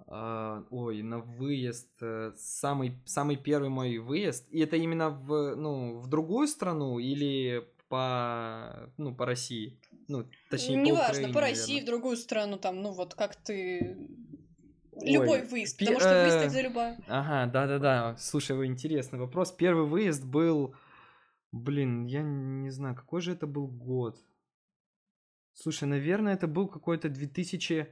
А, 0.06 0.64
ой, 0.70 1.02
на 1.02 1.18
выезд, 1.18 1.90
э, 2.00 2.32
самый, 2.36 3.00
самый 3.04 3.36
первый 3.36 3.70
мой 3.70 3.98
выезд, 3.98 4.46
и 4.50 4.60
это 4.60 4.76
именно 4.76 5.10
в, 5.10 5.54
ну, 5.56 5.98
в 5.98 6.08
другую 6.08 6.48
страну 6.48 6.98
или 6.98 7.68
по, 7.88 8.90
ну, 8.98 9.14
по 9.14 9.26
России? 9.26 9.80
Ну, 10.08 10.28
точнее, 10.50 10.80
по 10.82 10.86
Неважно, 10.86 11.12
Украине, 11.12 11.32
по 11.32 11.40
России, 11.40 11.64
в 11.64 11.68
наверное. 11.68 11.86
другую 11.86 12.16
страну, 12.16 12.56
там, 12.58 12.82
ну 12.82 12.92
вот 12.92 13.14
как 13.14 13.36
ты... 13.36 13.96
Любой 15.00 15.40
Ой, 15.40 15.46
выезд, 15.46 15.78
пе- 15.78 15.86
потому 15.86 16.00
что 16.00 16.22
выезд 16.22 16.36
э, 16.36 16.46
это 16.46 16.60
любая. 16.60 16.98
Ага, 17.08 17.50
да-да-да, 17.50 18.16
слушай, 18.18 18.66
интересный 18.66 19.18
вопрос. 19.18 19.50
Первый 19.50 19.86
выезд 19.86 20.24
был, 20.24 20.74
блин, 21.50 22.04
я 22.06 22.22
не 22.22 22.70
знаю, 22.70 22.94
какой 22.94 23.22
же 23.22 23.32
это 23.32 23.46
был 23.46 23.66
год? 23.68 24.16
Слушай, 25.54 25.84
наверное, 25.88 26.34
это 26.34 26.46
был 26.46 26.68
какой-то 26.68 27.08
2000... 27.08 27.88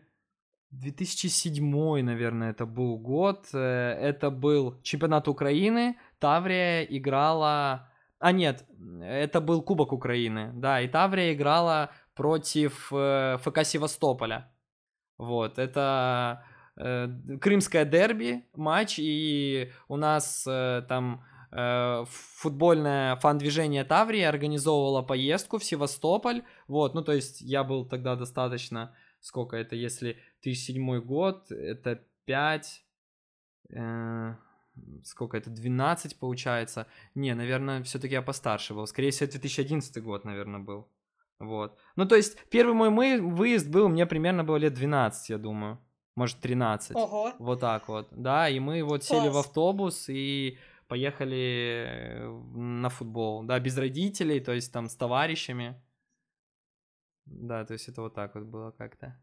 2007, 0.70 2.02
наверное, 2.02 2.50
это 2.50 2.64
был 2.64 2.96
год. 2.98 3.48
Э, 3.52 3.92
Это 3.92 4.30
был 4.30 4.80
чемпионат 4.82 5.26
Украины. 5.28 5.96
Таврия 6.18 6.82
играла... 6.84 7.89
А, 8.20 8.32
нет, 8.32 8.66
это 9.02 9.40
был 9.40 9.62
Кубок 9.62 9.92
Украины. 9.92 10.52
Да, 10.54 10.82
и 10.82 10.88
Таврия 10.88 11.32
играла 11.32 11.90
против 12.14 12.92
э, 12.92 13.38
ФК 13.38 13.64
Севастополя. 13.64 14.52
Вот, 15.16 15.58
это 15.58 16.44
э, 16.76 17.08
крымское 17.40 17.86
дерби, 17.86 18.44
матч, 18.54 18.98
и 18.98 19.72
у 19.88 19.96
нас 19.96 20.46
э, 20.46 20.82
там 20.86 21.24
э, 21.50 22.04
футбольное 22.10 23.16
фан-движение 23.16 23.84
Таврии 23.84 24.22
организовывало 24.22 25.00
поездку 25.00 25.58
в 25.58 25.64
Севастополь. 25.64 26.42
Вот, 26.68 26.94
ну 26.94 27.02
то 27.02 27.12
есть 27.12 27.40
я 27.40 27.64
был 27.64 27.86
тогда 27.86 28.16
достаточно, 28.16 28.94
сколько 29.20 29.56
это, 29.56 29.76
если 29.76 30.18
2007 30.42 31.00
год, 31.00 31.50
это 31.50 32.02
5, 32.26 32.84
э, 33.70 34.34
сколько 35.04 35.36
это, 35.36 35.50
12 35.50 36.18
получается. 36.18 36.86
Не, 37.14 37.34
наверное, 37.34 37.82
все-таки 37.82 38.14
я 38.14 38.22
постарше 38.22 38.74
был. 38.74 38.86
Скорее 38.86 39.10
всего, 39.10 39.30
2011 39.30 40.02
год, 40.02 40.24
наверное, 40.24 40.60
был. 40.60 40.88
Вот. 41.38 41.78
Ну, 41.96 42.06
то 42.06 42.16
есть, 42.16 42.36
первый 42.50 42.74
мой 42.74 42.90
мы- 42.90 43.20
выезд 43.20 43.68
был, 43.68 43.88
мне 43.88 44.06
примерно 44.06 44.44
было 44.44 44.56
лет 44.56 44.74
12, 44.74 45.30
я 45.30 45.38
думаю. 45.38 45.78
Может, 46.16 46.40
13. 46.40 46.96
Ого. 46.96 47.32
Вот 47.38 47.60
так 47.60 47.88
вот. 47.88 48.08
Да, 48.10 48.48
и 48.48 48.60
мы 48.60 48.82
вот 48.82 49.04
сели 49.04 49.28
в 49.28 49.32
Класс. 49.32 49.46
автобус 49.46 50.08
и 50.08 50.58
поехали 50.88 52.20
на 52.54 52.88
футбол. 52.90 53.42
Да, 53.44 53.58
без 53.60 53.78
родителей, 53.78 54.40
то 54.40 54.52
есть 54.52 54.72
там 54.72 54.88
с 54.88 54.96
товарищами. 54.96 55.80
Да, 57.26 57.64
то 57.64 57.72
есть 57.74 57.88
это 57.88 58.02
вот 58.02 58.14
так 58.14 58.34
вот 58.34 58.44
было 58.44 58.72
как-то. 58.72 59.16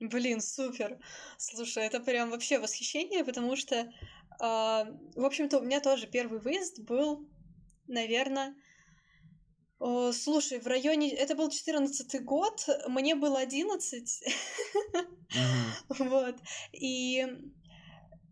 Блин, 0.00 0.40
супер. 0.40 0.98
Слушай, 1.38 1.86
это 1.86 2.00
прям 2.00 2.30
вообще 2.30 2.58
восхищение, 2.58 3.24
потому 3.24 3.56
что, 3.56 3.92
а, 4.40 4.86
в 5.14 5.24
общем-то, 5.24 5.58
у 5.58 5.62
меня 5.62 5.80
тоже 5.80 6.06
первый 6.06 6.40
выезд 6.40 6.80
был, 6.80 7.28
наверное, 7.86 8.54
слушай, 10.12 10.60
в 10.60 10.66
районе... 10.66 11.10
Это 11.10 11.34
был 11.34 11.50
14 11.50 12.24
год, 12.24 12.66
мне 12.88 13.14
было 13.14 13.40
11, 13.40 14.24
Мгм. 15.34 15.74
вот, 16.10 16.36
и 16.72 17.26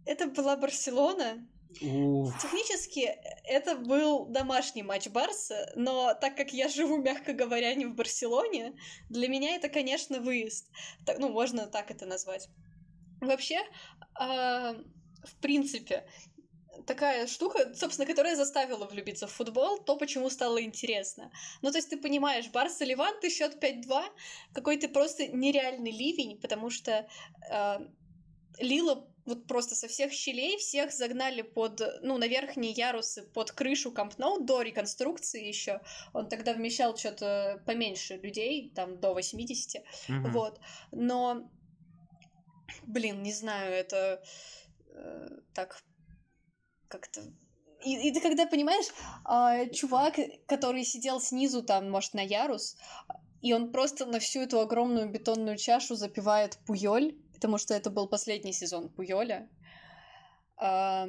это 0.07 0.27
была 0.27 0.57
Барселона. 0.57 1.47
Уф. 1.81 2.41
Технически 2.41 3.17
это 3.45 3.77
был 3.77 4.27
домашний 4.27 4.83
матч 4.83 5.09
Барса, 5.09 5.73
но 5.77 6.15
так 6.15 6.37
как 6.37 6.53
я 6.53 6.69
живу, 6.69 6.99
мягко 6.99 7.33
говоря, 7.33 7.75
не 7.75 7.87
в 7.87 7.95
Барселоне, 7.95 8.75
для 9.09 9.29
меня 9.29 9.55
это, 9.57 9.69
конечно, 9.69 10.21
выезд. 10.21 10.71
Так, 11.07 11.19
ну, 11.19 11.29
можно 11.29 11.67
так 11.67 11.91
это 11.91 12.07
назвать. 12.07 12.49
Вообще, 13.21 13.61
а, 14.15 14.75
в 15.25 15.41
принципе, 15.41 16.07
такая 16.87 17.27
штука, 17.27 17.75
собственно, 17.75 18.07
которая 18.07 18.37
заставила 18.37 18.87
влюбиться 18.87 19.27
в 19.27 19.33
футбол, 19.33 19.79
то, 19.79 19.97
почему 19.97 20.31
стало 20.31 20.63
интересно. 20.63 21.31
Ну, 21.63 21.71
то 21.71 21.79
есть 21.79 21.91
ты 21.91 21.97
понимаешь, 21.97 22.51
Барса 22.51 22.85
Ливанты, 22.85 23.31
счет 23.31 23.63
5-2, 23.63 24.05
какой-то 24.53 24.89
просто 24.89 25.29
нереальный 25.29 25.93
ливень, 25.93 26.41
потому 26.41 26.71
что 26.71 27.09
а, 27.51 27.81
лило 28.59 29.09
вот 29.25 29.47
просто 29.47 29.75
со 29.75 29.89
всех 29.89 30.13
щелей, 30.13 30.59
всех 30.59 30.93
загнали 30.93 31.43
под, 31.43 31.81
ну, 32.03 32.19
на 32.19 32.27
верхние 32.27 32.73
ярусы, 32.73 33.23
под 33.23 33.53
крышу 33.53 33.93
Камп 33.93 34.19
Ноу 34.19 34.41
до 34.41 34.63
реконструкции 34.63 35.47
еще. 35.47 35.81
Он 36.13 36.29
тогда 36.29 36.55
вмещал 36.55 36.97
что-то 36.97 37.63
поменьше 37.67 38.17
людей, 38.17 38.73
там, 38.75 39.01
до 39.01 39.15
80. 39.15 39.85
Мгм. 40.09 40.33
Вот. 40.33 40.61
Но, 40.91 41.51
блин, 42.83 43.23
не 43.23 43.33
знаю, 43.33 43.73
это 43.73 44.23
э, 44.89 45.29
так 45.55 45.83
как-то... 46.89 47.23
И, 47.85 48.09
и 48.09 48.13
ты 48.13 48.21
когда 48.21 48.47
понимаешь, 48.47 48.87
а, 49.25 49.67
чувак, 49.67 50.15
который 50.47 50.85
сидел 50.85 51.21
снизу, 51.21 51.63
там, 51.63 51.91
может, 51.91 52.15
на 52.15 52.21
ярус, 52.21 52.77
и 53.41 53.53
он 53.53 53.73
просто 53.73 54.07
на 54.07 54.21
всю 54.21 54.41
эту 54.41 54.61
огромную 54.61 55.11
бетонную 55.11 55.57
чашу 55.57 55.97
запивает 55.97 56.59
пуёль, 56.67 57.17
потому 57.43 57.59
что 57.59 57.75
это 57.75 57.91
был 57.91 58.07
последний 58.07 58.53
сезон 58.53 58.89
Пуёля. 58.89 59.49
А, 60.57 61.09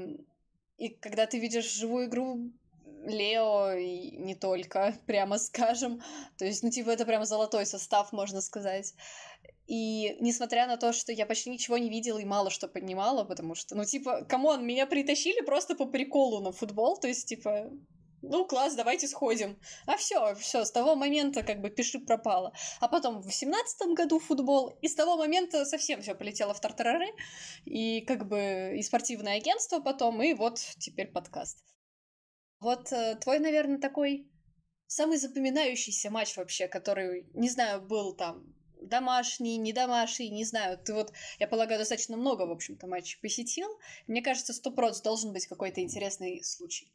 и 0.79 0.89
когда 0.89 1.27
ты 1.27 1.37
видишь 1.37 1.71
живую 1.71 2.07
игру 2.07 2.51
Лео 3.05 3.73
и 3.73 4.17
не 4.17 4.33
только, 4.33 4.95
прямо 5.05 5.37
скажем, 5.37 6.01
то 6.39 6.45
есть, 6.45 6.63
ну, 6.63 6.71
типа, 6.71 6.89
это 6.89 7.05
прям 7.05 7.23
золотой 7.25 7.67
состав, 7.67 8.11
можно 8.11 8.41
сказать. 8.41 8.95
И 9.67 10.17
несмотря 10.21 10.65
на 10.65 10.77
то, 10.77 10.91
что 10.91 11.11
я 11.11 11.27
почти 11.27 11.51
ничего 11.51 11.77
не 11.77 11.89
видела 11.89 12.17
и 12.17 12.25
мало 12.25 12.49
что 12.49 12.67
понимала, 12.67 13.23
потому 13.25 13.53
что, 13.53 13.75
ну, 13.75 13.85
типа, 13.85 14.25
come 14.25 14.48
on, 14.48 14.65
меня 14.65 14.87
притащили 14.87 15.45
просто 15.45 15.75
по 15.75 15.85
приколу 15.85 16.41
на 16.41 16.51
футбол, 16.51 16.97
то 16.97 17.07
есть, 17.07 17.27
типа, 17.27 17.69
ну, 18.23 18.45
класс, 18.45 18.75
давайте 18.75 19.07
сходим. 19.07 19.59
А 19.85 19.97
все, 19.97 20.33
все, 20.35 20.63
с 20.63 20.71
того 20.71 20.95
момента 20.95 21.43
как 21.43 21.59
бы 21.59 21.69
пиши 21.69 21.99
пропало. 21.99 22.53
А 22.79 22.87
потом 22.87 23.21
в 23.21 23.31
семнадцатом 23.31 23.93
году 23.93 24.19
футбол, 24.19 24.69
и 24.81 24.87
с 24.87 24.95
того 24.95 25.17
момента 25.17 25.65
совсем 25.65 26.01
все 26.01 26.15
полетело 26.15 26.53
в 26.53 26.61
тартарары, 26.61 27.07
и 27.65 28.01
как 28.01 28.27
бы 28.27 28.75
и 28.77 28.81
спортивное 28.81 29.37
агентство 29.37 29.79
потом, 29.81 30.23
и 30.23 30.33
вот 30.33 30.57
теперь 30.79 31.11
подкаст. 31.11 31.63
Вот 32.61 32.93
э, 32.93 33.17
твой, 33.21 33.39
наверное, 33.39 33.79
такой 33.79 34.31
самый 34.87 35.17
запоминающийся 35.17 36.09
матч 36.09 36.37
вообще, 36.37 36.69
который, 36.69 37.27
не 37.33 37.49
знаю, 37.49 37.81
был 37.81 38.15
там 38.15 38.55
домашний, 38.81 39.57
не 39.57 39.73
домашний, 39.73 40.29
не 40.29 40.45
знаю. 40.45 40.77
Ты 40.77 40.93
вот, 40.93 41.11
я 41.39 41.47
полагаю, 41.47 41.79
достаточно 41.79 42.15
много, 42.15 42.43
в 42.43 42.51
общем-то, 42.51 42.87
матчей 42.87 43.19
посетил. 43.21 43.67
Мне 44.07 44.21
кажется, 44.21 44.53
сто 44.53 44.71
должен 45.03 45.33
быть 45.33 45.47
какой-то 45.47 45.81
интересный 45.81 46.41
случай. 46.41 46.93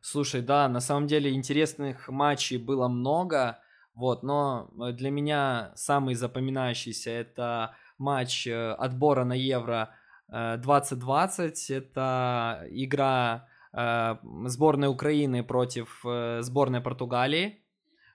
Слушай, 0.00 0.40
да, 0.40 0.68
на 0.68 0.80
самом 0.80 1.06
деле 1.06 1.32
интересных 1.32 2.08
матчей 2.08 2.56
было 2.56 2.88
много, 2.88 3.58
вот, 3.94 4.22
но 4.22 4.70
э, 4.80 4.92
для 4.92 5.10
меня 5.10 5.72
самый 5.74 6.14
запоминающийся 6.14 7.10
это 7.10 7.74
матч 7.98 8.46
э, 8.46 8.72
отбора 8.72 9.24
на 9.24 9.34
Евро 9.34 9.90
2020. 10.28 11.70
Э, 11.70 11.76
это 11.76 12.66
игра 12.70 13.46
сборной 13.72 14.88
Украины 14.88 15.44
против 15.44 16.04
сборной 16.40 16.80
Португалии. 16.80 17.62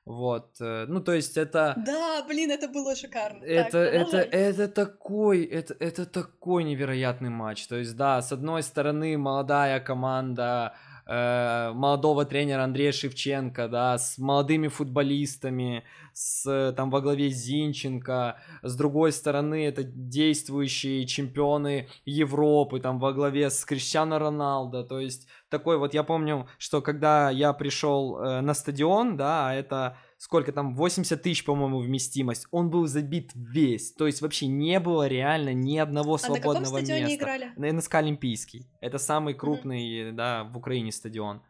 Вот, 0.04 0.58
ну 0.60 1.00
то 1.00 1.14
есть 1.14 1.38
это... 1.38 1.74
Да, 1.78 2.26
блин, 2.28 2.52
это 2.52 2.68
было 2.68 2.94
шикарно. 2.94 3.42
Это, 3.42 3.72
так, 3.72 3.94
это, 3.94 4.18
это 4.18 4.68
такой, 4.68 5.44
это, 5.46 5.74
это 5.80 6.06
такой 6.06 6.66
невероятный 6.66 7.30
матч. 7.30 7.68
То 7.68 7.78
есть, 7.78 7.96
да, 7.96 8.22
с 8.22 8.34
одной 8.34 8.64
стороны 8.64 9.18
молодая 9.18 9.80
команда 9.80 10.76
э, 11.06 11.72
молодого 11.74 12.26
тренера 12.26 12.64
Андрея 12.64 12.92
Шевченко, 12.92 13.68
да, 13.68 13.98
с 13.98 14.18
молодыми 14.18 14.68
футболистами, 14.68 15.84
с 16.14 16.74
там 16.78 16.90
во 16.90 17.02
главе 17.02 17.30
Зинченко, 17.30 18.38
с 18.62 18.76
другой 18.76 19.12
стороны 19.12 19.66
это 19.66 19.84
действующие 19.84 21.06
чемпионы 21.06 21.90
Европы, 22.06 22.80
там 22.80 23.00
во 23.00 23.14
главе 23.14 23.50
с 23.50 23.66
Криштиано 23.66 24.20
Роналдо, 24.20 24.84
то 24.84 25.00
есть 25.00 25.28
такой 25.50 25.78
вот, 25.78 25.94
я 25.94 26.04
помню, 26.04 26.48
что 26.58 26.82
когда 26.82 27.30
я 27.30 27.54
пришел 27.54 28.18
э, 28.18 28.42
на 28.42 28.54
стадион, 28.54 29.18
да, 29.18 29.54
это 29.54 29.98
сколько 30.18 30.52
там, 30.52 30.76
80 30.76 31.22
тысяч, 31.22 31.44
по-моему, 31.44 31.80
вместимость, 31.80 32.48
он 32.52 32.70
был 32.70 32.88
забит 32.88 33.32
весь, 33.34 33.94
то 33.94 34.08
есть 34.08 34.22
вообще 34.22 34.48
не 34.48 34.80
было 34.80 35.08
реально 35.08 35.54
ни 35.54 35.78
одного 35.78 36.18
свободного 36.18 36.58
а 36.58 36.60
на 36.60 36.66
каком 36.66 36.80
стадионе 36.80 37.06
места. 37.06 37.24
играли? 37.24 37.52
На 37.58 37.72
НСК 37.72 37.96
Олимпийский, 37.96 38.68
это 38.82 38.98
самый 38.98 39.34
крупный, 39.34 40.10
mm-hmm. 40.10 40.12
да, 40.14 40.44
в 40.46 40.58
Украине 40.58 40.92
стадион, 40.92 41.42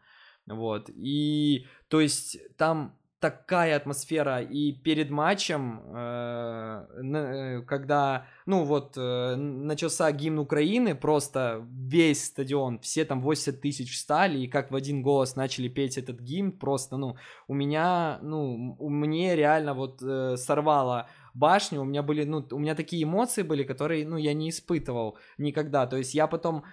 вот, 0.46 0.90
и, 0.90 1.66
то 1.88 2.00
есть, 2.00 2.38
там 2.56 2.98
такая 3.20 3.76
атмосфера 3.76 4.42
и 4.42 4.72
перед 4.72 5.10
матчем, 5.10 5.80
э, 5.94 6.86
э, 7.14 7.62
когда, 7.62 8.26
ну 8.44 8.64
вот, 8.64 8.94
э, 8.96 9.36
начался 9.36 10.12
гимн 10.12 10.38
Украины, 10.38 10.94
просто 10.94 11.66
весь 11.70 12.26
стадион, 12.26 12.78
все 12.80 13.04
там 13.04 13.22
80 13.22 13.60
тысяч 13.60 13.94
встали 13.94 14.38
и 14.38 14.48
как 14.48 14.70
в 14.70 14.76
один 14.76 15.02
голос 15.02 15.34
начали 15.34 15.68
петь 15.68 15.96
этот 15.96 16.20
гимн, 16.20 16.52
просто, 16.52 16.98
ну, 16.98 17.16
у 17.48 17.54
меня, 17.54 18.18
ну, 18.22 18.76
мне 18.80 19.34
реально 19.34 19.74
вот 19.74 20.00
сорвало 20.00 21.08
башню, 21.36 21.80
у 21.80 21.84
меня 21.84 22.02
были, 22.02 22.24
ну, 22.24 22.46
у 22.50 22.58
меня 22.58 22.74
такие 22.74 23.04
эмоции 23.04 23.42
были, 23.42 23.62
которые, 23.62 24.06
ну, 24.06 24.16
я 24.16 24.34
не 24.34 24.48
испытывал 24.48 25.18
никогда, 25.38 25.86
то 25.86 25.96
есть 25.96 26.14
я 26.14 26.26
потом 26.26 26.64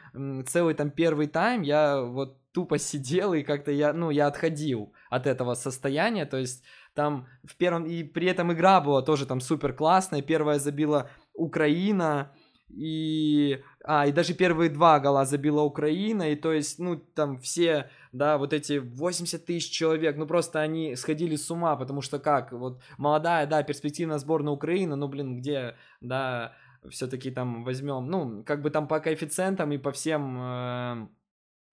целый 0.48 0.74
там 0.74 0.90
первый 0.92 1.28
тайм, 1.28 1.62
я 1.62 2.02
вот 2.02 2.38
тупо 2.54 2.78
сидел 2.78 3.34
и 3.34 3.44
как-то 3.44 3.72
я, 3.72 3.94
ну, 3.94 4.10
я 4.12 4.28
отходил 4.28 4.94
от 5.10 5.28
этого 5.28 5.56
состояния, 5.56 6.26
то 6.26 6.38
есть 6.38 6.64
там 6.94 7.28
в 7.44 7.56
первом, 7.58 7.86
и 7.86 8.04
при 8.04 8.28
этом 8.28 8.54
игра 8.54 8.80
была 8.80 9.02
тоже 9.02 9.26
там 9.26 9.42
супер 9.42 9.74
классная, 9.74 10.22
первая 10.22 10.60
забила 10.60 11.10
Украина, 11.34 12.32
и, 12.70 13.62
а, 13.84 14.08
и 14.08 14.12
даже 14.12 14.34
первые 14.34 14.70
два 14.70 15.00
гола 15.00 15.26
забила 15.26 15.62
Украина, 15.62 16.32
и 16.32 16.36
то 16.36 16.54
есть, 16.54 16.80
ну, 16.80 16.96
там 16.96 17.38
все, 17.40 17.90
да, 18.14 18.38
вот 18.38 18.54
эти 18.54 18.78
80 18.78 19.46
тысяч 19.46 19.72
человек, 19.72 20.16
ну, 20.16 20.26
просто 20.26 20.62
они 20.62 20.96
сходили 20.96 21.36
с 21.36 21.52
ума, 21.52 21.76
потому 21.76 22.02
что 22.02 22.20
как, 22.20 22.54
вот, 22.54 22.82
молодая, 22.98 23.46
да, 23.46 23.62
перспективная 23.64 24.20
сборная 24.20 24.54
Украины, 24.54 24.96
ну, 24.96 25.10
блин, 25.10 25.38
где, 25.38 25.76
да, 26.00 26.54
все-таки 26.90 27.30
там 27.30 27.66
возьмем, 27.66 28.08
ну, 28.08 28.44
как 28.44 28.62
бы 28.62 28.70
там 28.70 28.88
по 28.88 29.00
коэффициентам 29.00 29.72
и 29.72 29.78
по 29.78 29.92
всем... 29.92 30.38
Э, 30.40 31.08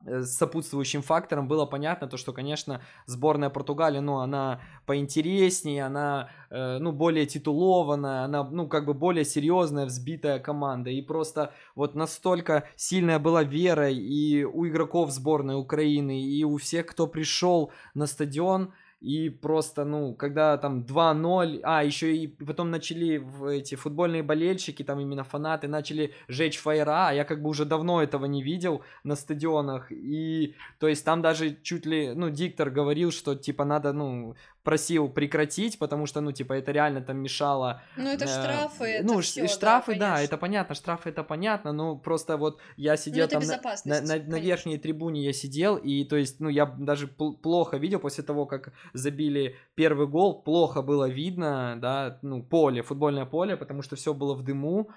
Э, 0.07 0.23
сопутствующим 0.23 1.03
фактором 1.03 1.47
было 1.47 1.67
понятно 1.67 2.07
то, 2.07 2.17
что, 2.17 2.33
конечно, 2.33 2.81
сборная 3.05 3.51
Португалии, 3.51 3.99
ну, 3.99 4.19
она 4.19 4.61
поинтереснее, 4.87 5.85
она, 5.85 6.31
э, 6.49 6.79
ну, 6.79 6.93
более 6.93 7.27
титулованная, 7.27 8.25
она, 8.25 8.45
ну, 8.45 8.67
как 8.67 8.87
бы 8.87 8.95
более 8.95 9.27
серьезная, 9.27 9.85
взбитая 9.85 10.39
команда. 10.39 10.89
И 10.89 11.03
просто 11.03 11.53
вот 11.75 11.95
настолько 11.95 12.65
сильная 12.77 13.19
была 13.19 13.43
вера 13.43 13.91
и 13.91 14.43
у 14.43 14.67
игроков 14.67 15.11
сборной 15.11 15.57
Украины, 15.61 16.23
и 16.23 16.45
у 16.45 16.57
всех, 16.57 16.87
кто 16.87 17.07
пришел 17.07 17.71
на 17.93 18.07
стадион, 18.07 18.73
и 19.01 19.31
просто, 19.31 19.85
ну, 19.85 20.15
когда 20.15 20.59
там 20.59 20.85
2-0, 20.85 21.61
а, 21.63 21.83
еще 21.83 22.15
и 22.15 22.27
потом 22.27 22.71
начали 22.71 23.23
эти 23.57 23.75
футбольные 23.75 24.23
болельщики, 24.23 24.83
там 24.83 25.01
именно 25.01 25.25
фанаты, 25.25 25.69
начали 25.69 26.13
жечь 26.29 26.59
фаера, 26.59 27.09
а 27.09 27.13
я 27.13 27.25
как 27.25 27.43
бы 27.43 27.49
уже 27.49 27.65
давно 27.65 28.03
этого 28.03 28.27
не 28.27 28.43
видел 28.43 28.83
на 29.05 29.17
стадионах, 29.17 29.91
и, 29.91 30.55
то 30.79 30.87
есть 30.87 31.05
там 31.05 31.23
даже 31.23 31.57
чуть 31.63 31.87
ли, 31.87 32.13
ну, 32.15 32.31
диктор 32.31 32.71
говорил, 32.71 33.11
что, 33.11 33.35
типа, 33.35 33.65
надо, 33.65 33.93
ну, 33.93 34.35
просил 34.63 35.09
прекратить, 35.09 35.79
потому 35.79 36.07
что, 36.07 36.21
ну, 36.21 36.33
типа, 36.33 36.55
это 36.55 36.73
реально 36.73 37.01
там 37.01 37.19
мешало... 37.19 37.83
Ну, 37.97 38.09
это 38.09 38.25
э, 38.25 38.29
штрафы, 38.29 38.85
это 38.85 39.07
Ну, 39.07 39.21
всё, 39.21 39.47
штрафы, 39.49 39.95
да, 39.95 40.17
да, 40.17 40.23
это 40.23 40.37
понятно, 40.37 40.75
штрафы 40.75 41.11
это 41.11 41.25
понятно, 41.25 41.73
но 41.73 41.97
просто 41.97 42.37
вот 42.37 42.61
я 42.77 42.97
сидел 42.97 43.27
ну, 43.33 43.41
там 43.41 43.43
на, 43.47 43.61
на, 43.85 44.01
на, 44.01 44.25
на 44.25 44.41
верхней 44.41 44.79
трибуне 44.79 45.23
я 45.23 45.33
сидел, 45.33 45.77
и, 45.77 46.05
то 46.05 46.17
есть, 46.17 46.41
ну, 46.41 46.49
я 46.49 46.67
даже 46.67 47.07
плохо 47.09 47.79
видел 47.79 48.01
после 48.01 48.25
того, 48.25 48.47
как 48.47 48.73
забили 48.93 49.57
первый 49.75 50.07
гол, 50.07 50.43
плохо 50.43 50.83
было 50.83 51.09
видно, 51.09 51.77
да, 51.81 52.19
ну, 52.23 52.43
поле, 52.43 52.83
футбольное 52.83 53.27
поле, 53.27 53.57
потому 53.57 53.83
что 53.83 53.97
все 53.97 54.13
было 54.13 54.35
в 54.35 54.43
дыму, 54.43 54.91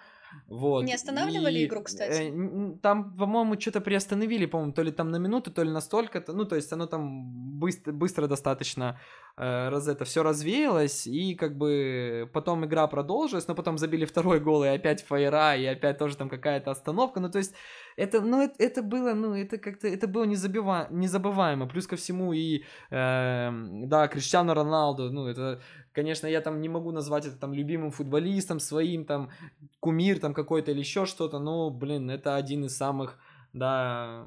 вот. 0.48 0.84
Не 0.84 0.94
останавливали 0.94 1.60
и, 1.60 1.66
игру, 1.66 1.84
кстати? 1.84 2.32
Э, 2.32 2.78
там, 2.82 3.16
по-моему, 3.16 3.60
что-то 3.60 3.82
приостановили, 3.82 4.46
по-моему, 4.46 4.74
то 4.74 4.84
ли 4.84 4.92
там 4.92 5.12
на 5.12 5.18
минуту, 5.18 5.52
то 5.52 5.64
ли 5.64 5.72
на 5.72 5.82
столько-то. 5.82 6.34
Ну, 6.34 6.46
то 6.46 6.56
есть 6.56 6.72
оно 6.74 6.88
там 6.88 7.60
быстро, 7.60 7.92
быстро 7.92 8.28
достаточно 8.28 9.00
раз 9.36 9.88
это 9.88 10.06
все 10.06 10.22
развеялось, 10.22 11.08
и 11.08 11.34
как 11.34 11.58
бы 11.58 12.30
потом 12.34 12.66
игра 12.66 12.86
продолжилась, 12.88 13.48
но 13.48 13.56
потом 13.56 13.78
забили 13.78 14.06
второй 14.06 14.40
гол, 14.40 14.64
и 14.64 14.68
опять 14.68 15.04
фаера, 15.04 15.56
и 15.56 15.66
опять 15.66 15.98
тоже 15.98 16.16
там 16.16 16.30
какая-то 16.30 16.70
остановка. 16.70 17.20
Ну, 17.20 17.32
то 17.32 17.40
есть 17.40 17.56
это, 17.96 18.22
ну, 18.22 18.42
это, 18.42 18.56
это 18.60 18.84
было, 18.84 19.14
ну, 19.14 19.34
это 19.34 19.58
как-то, 19.58 19.88
это 19.88 20.08
было 20.08 20.26
незабива... 20.26 20.88
незабываемо. 20.92 21.68
Плюс 21.68 21.88
ко 21.88 21.96
всему 21.96 22.34
и, 22.34 22.64
э, 22.92 23.50
да, 23.86 24.08
Криштиану 24.08 24.54
Роналду, 24.54 25.12
ну, 25.12 25.28
это, 25.28 25.62
конечно, 25.94 26.28
я 26.28 26.42
там 26.42 26.62
не 26.62 26.70
могу 26.70 26.92
назвать 26.92 27.26
это 27.26 27.38
там 27.38 27.54
любимым 27.54 27.92
футболистом 27.92 28.60
своим, 28.60 29.06
там, 29.06 29.32
кумир 29.80 30.20
там 30.20 30.34
какой-то 30.34 30.72
или 30.72 30.80
еще 30.80 31.06
что-то, 31.06 31.40
но, 31.40 31.72
блин, 31.72 32.12
это 32.12 32.36
один 32.36 32.66
из 32.66 32.78
самых 32.78 33.18
да, 33.54 34.26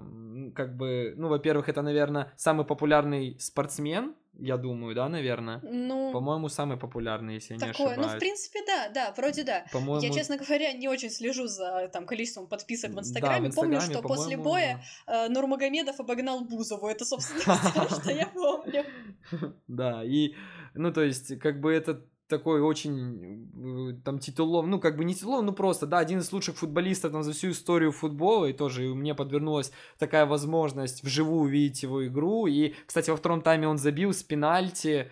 как 0.55 0.77
бы, 0.77 1.15
ну, 1.17 1.29
во-первых, 1.29 1.69
это, 1.69 1.83
наверное, 1.83 2.33
самый 2.37 2.65
популярный 2.65 3.37
спортсмен, 3.41 4.15
я 4.39 4.57
думаю, 4.57 4.95
да, 4.95 5.09
наверное. 5.09 5.61
Ну, 5.63 6.13
по-моему, 6.13 6.49
самый 6.49 6.77
популярный, 6.77 7.35
если 7.35 7.55
я 7.55 7.61
такое. 7.61 7.87
не 7.87 7.93
ошибаюсь. 7.93 8.13
Ну, 8.13 8.17
в 8.17 8.19
принципе, 8.19 8.61
да, 8.67 8.89
да, 8.89 9.15
вроде 9.17 9.45
да. 9.45 9.65
По-моему... 9.73 10.03
Я, 10.03 10.13
честно 10.13 10.37
говоря, 10.37 10.73
не 10.73 10.89
очень 10.89 11.11
слежу 11.11 11.47
за 11.47 11.89
там 11.93 12.07
количеством 12.07 12.47
подписок 12.47 12.93
в 12.93 12.99
Инстаграме. 12.99 13.37
Да, 13.37 13.45
в 13.45 13.47
Инстаграме 13.49 13.81
помню, 13.81 13.93
что 13.93 14.07
после 14.07 14.37
боя 14.37 14.83
э, 15.07 15.29
Нурмагомедов 15.29 16.01
обогнал 16.01 16.45
Бузову. 16.45 16.89
Это, 16.89 17.05
собственно, 17.05 17.43
то, 17.75 17.89
что 17.89 18.11
я 18.13 18.27
помню. 18.27 18.85
Да, 19.67 20.05
и, 20.05 20.35
ну, 20.75 20.93
то 20.93 21.03
есть, 21.03 21.39
как 21.41 21.61
бы 21.61 21.73
это 21.73 22.05
такой 22.29 22.61
очень 22.61 23.51
э, 23.93 24.03
там 24.05 24.19
титулов, 24.19 24.67
ну 24.67 24.81
как 24.81 24.97
бы 24.97 25.05
не 25.05 25.15
титулов, 25.15 25.45
ну 25.45 25.53
просто, 25.53 25.87
да, 25.87 25.99
один 25.99 26.19
из 26.19 26.33
лучших 26.33 26.57
футболистов 26.57 27.13
там 27.13 27.23
за 27.23 27.33
всю 27.33 27.51
историю 27.51 27.93
футбола, 27.93 28.47
и 28.47 28.53
тоже 28.53 28.87
и 28.87 28.89
мне 28.89 29.15
подвернулась 29.15 29.73
такая 29.99 30.27
возможность 30.27 31.03
вживую 31.03 31.43
увидеть 31.43 31.83
его 31.83 32.07
игру, 32.07 32.47
и, 32.47 32.75
кстати, 32.87 33.11
во 33.11 33.17
втором 33.17 33.43
тайме 33.43 33.69
он 33.69 33.79
забил 33.79 34.13
с 34.13 34.23
пенальти, 34.23 35.11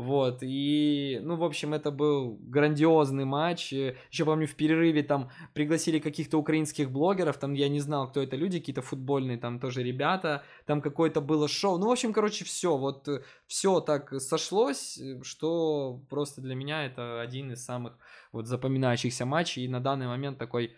вот, 0.00 0.38
и, 0.42 1.20
ну, 1.22 1.36
в 1.36 1.44
общем, 1.44 1.74
это 1.74 1.90
был 1.90 2.38
грандиозный 2.40 3.24
матч, 3.24 3.72
еще 3.72 4.24
помню, 4.24 4.46
в 4.46 4.54
перерыве 4.54 5.02
там 5.02 5.30
пригласили 5.52 5.98
каких-то 5.98 6.38
украинских 6.38 6.90
блогеров, 6.90 7.38
там 7.38 7.52
я 7.52 7.68
не 7.68 7.80
знал, 7.80 8.08
кто 8.08 8.22
это 8.22 8.36
люди, 8.36 8.58
какие-то 8.58 8.82
футбольные 8.82 9.36
там 9.36 9.60
тоже 9.60 9.82
ребята, 9.82 10.42
там 10.66 10.80
какое-то 10.80 11.20
было 11.20 11.48
шоу, 11.48 11.78
ну, 11.78 11.88
в 11.88 11.92
общем, 11.92 12.12
короче, 12.12 12.44
все, 12.44 12.76
вот, 12.76 13.08
все 13.46 13.80
так 13.80 14.20
сошлось, 14.20 14.98
что 15.22 16.02
просто 16.08 16.40
для 16.40 16.54
меня 16.54 16.86
это 16.86 17.20
один 17.20 17.52
из 17.52 17.64
самых 17.64 17.98
вот 18.32 18.46
запоминающихся 18.46 19.26
матчей, 19.26 19.64
и 19.64 19.68
на 19.68 19.80
данный 19.80 20.06
момент 20.06 20.38
такой 20.38 20.74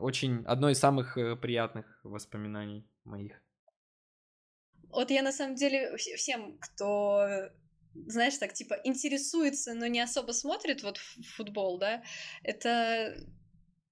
очень 0.00 0.44
одно 0.46 0.70
из 0.70 0.78
самых 0.80 1.16
э, 1.16 1.36
приятных 1.36 2.00
воспоминаний 2.02 2.84
моих. 3.04 3.40
Вот 4.88 5.10
я 5.10 5.22
на 5.22 5.32
самом 5.32 5.54
деле 5.54 5.96
всем, 5.96 6.58
кто 6.58 7.48
знаешь, 7.94 8.38
так, 8.38 8.52
типа, 8.52 8.78
интересуется, 8.84 9.74
но 9.74 9.86
не 9.86 10.00
особо 10.00 10.32
смотрит 10.32 10.82
вот 10.82 10.98
футбол, 10.98 11.78
да, 11.78 12.02
это 12.42 13.16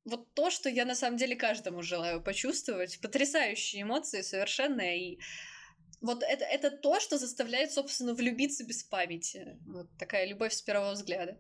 вот 0.04 0.32
то, 0.34 0.50
что 0.50 0.68
я 0.68 0.84
на 0.84 0.94
самом 0.94 1.16
деле 1.16 1.36
каждому 1.36 1.82
желаю 1.82 2.22
почувствовать. 2.22 3.00
Потрясающие 3.00 3.82
эмоции, 3.82 4.22
совершенно, 4.22 4.80
и 4.80 5.18
вот 6.00 6.22
это, 6.22 6.44
это 6.44 6.70
то, 6.70 6.98
что 6.98 7.18
заставляет, 7.18 7.72
собственно, 7.72 8.14
влюбиться 8.14 8.64
без 8.64 8.82
памяти. 8.82 9.58
Вот 9.66 9.86
такая 9.98 10.26
любовь 10.26 10.54
с 10.54 10.62
первого 10.62 10.92
взгляда. 10.92 11.36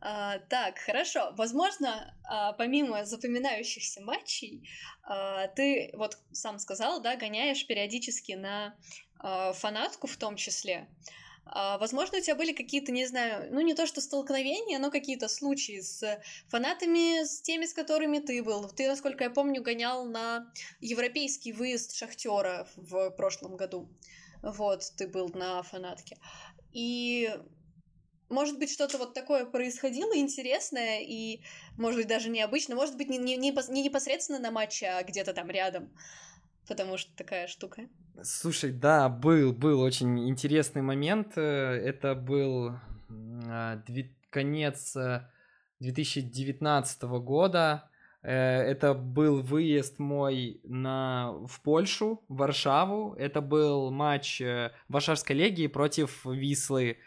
А, 0.00 0.38
так, 0.38 0.78
хорошо. 0.78 1.32
Возможно, 1.36 2.16
а, 2.24 2.54
помимо 2.54 3.04
запоминающихся 3.04 4.00
матчей, 4.00 4.68
а, 5.02 5.48
ты 5.48 5.90
вот 5.94 6.16
сам 6.32 6.58
сказал, 6.58 7.02
да, 7.02 7.16
гоняешь 7.16 7.66
периодически 7.66 8.32
на 8.32 8.74
а, 9.18 9.52
фанатку 9.52 10.06
в 10.06 10.16
том 10.16 10.36
числе. 10.36 10.88
Возможно, 11.46 12.18
у 12.18 12.20
тебя 12.20 12.34
были 12.34 12.52
какие-то, 12.52 12.92
не 12.92 13.06
знаю, 13.06 13.52
ну 13.52 13.60
не 13.60 13.74
то 13.74 13.86
что 13.86 14.00
столкновения, 14.00 14.78
но 14.78 14.90
какие-то 14.90 15.28
случаи 15.28 15.80
с 15.80 16.20
фанатами, 16.48 17.24
с 17.24 17.40
теми, 17.42 17.66
с 17.66 17.74
которыми 17.74 18.18
ты 18.18 18.42
был. 18.42 18.68
Ты, 18.68 18.88
насколько 18.88 19.24
я 19.24 19.30
помню, 19.30 19.62
гонял 19.62 20.04
на 20.04 20.52
европейский 20.80 21.52
выезд 21.52 21.94
Шахтера 21.94 22.68
в 22.76 23.10
прошлом 23.10 23.56
году. 23.56 23.88
Вот, 24.42 24.84
ты 24.96 25.06
был 25.06 25.28
на 25.34 25.62
фанатке. 25.62 26.18
И 26.72 27.34
может 28.28 28.58
быть, 28.58 28.70
что-то 28.70 28.96
вот 28.96 29.12
такое 29.12 29.44
происходило 29.44 30.16
интересное 30.16 31.00
и, 31.00 31.42
может 31.76 31.98
быть, 31.98 32.06
даже 32.06 32.30
необычно. 32.30 32.76
Может 32.76 32.96
быть, 32.96 33.08
не, 33.08 33.18
не, 33.18 33.36
не 33.36 33.82
непосредственно 33.82 34.38
на 34.38 34.50
матче, 34.50 34.86
а 34.86 35.02
где-то 35.02 35.34
там 35.34 35.50
рядом 35.50 35.92
потому 36.70 36.96
что 36.96 37.12
такая 37.16 37.48
штука. 37.48 37.88
Слушай, 38.22 38.72
да, 38.72 39.08
был, 39.08 39.52
был 39.52 39.80
очень 39.80 40.28
интересный 40.28 40.82
момент. 40.82 41.32
Э, 41.36 41.76
это 41.76 42.14
был 42.14 42.74
а, 43.48 43.82
конец 44.30 44.96
2019 45.80 47.02
э, 47.02 47.06
года. 47.20 47.90
Э, 48.22 48.32
это 48.32 48.92
был 48.94 49.40
выезд 49.40 49.98
мой 49.98 50.60
на, 50.64 51.32
в 51.46 51.62
Польшу, 51.62 52.22
в 52.28 52.36
Варшаву. 52.36 53.14
Это 53.14 53.40
был 53.40 53.90
матч 53.90 54.42
Варшавской 54.88 55.36
легии 55.36 55.66
против 55.66 56.26
Вислы 56.26 56.98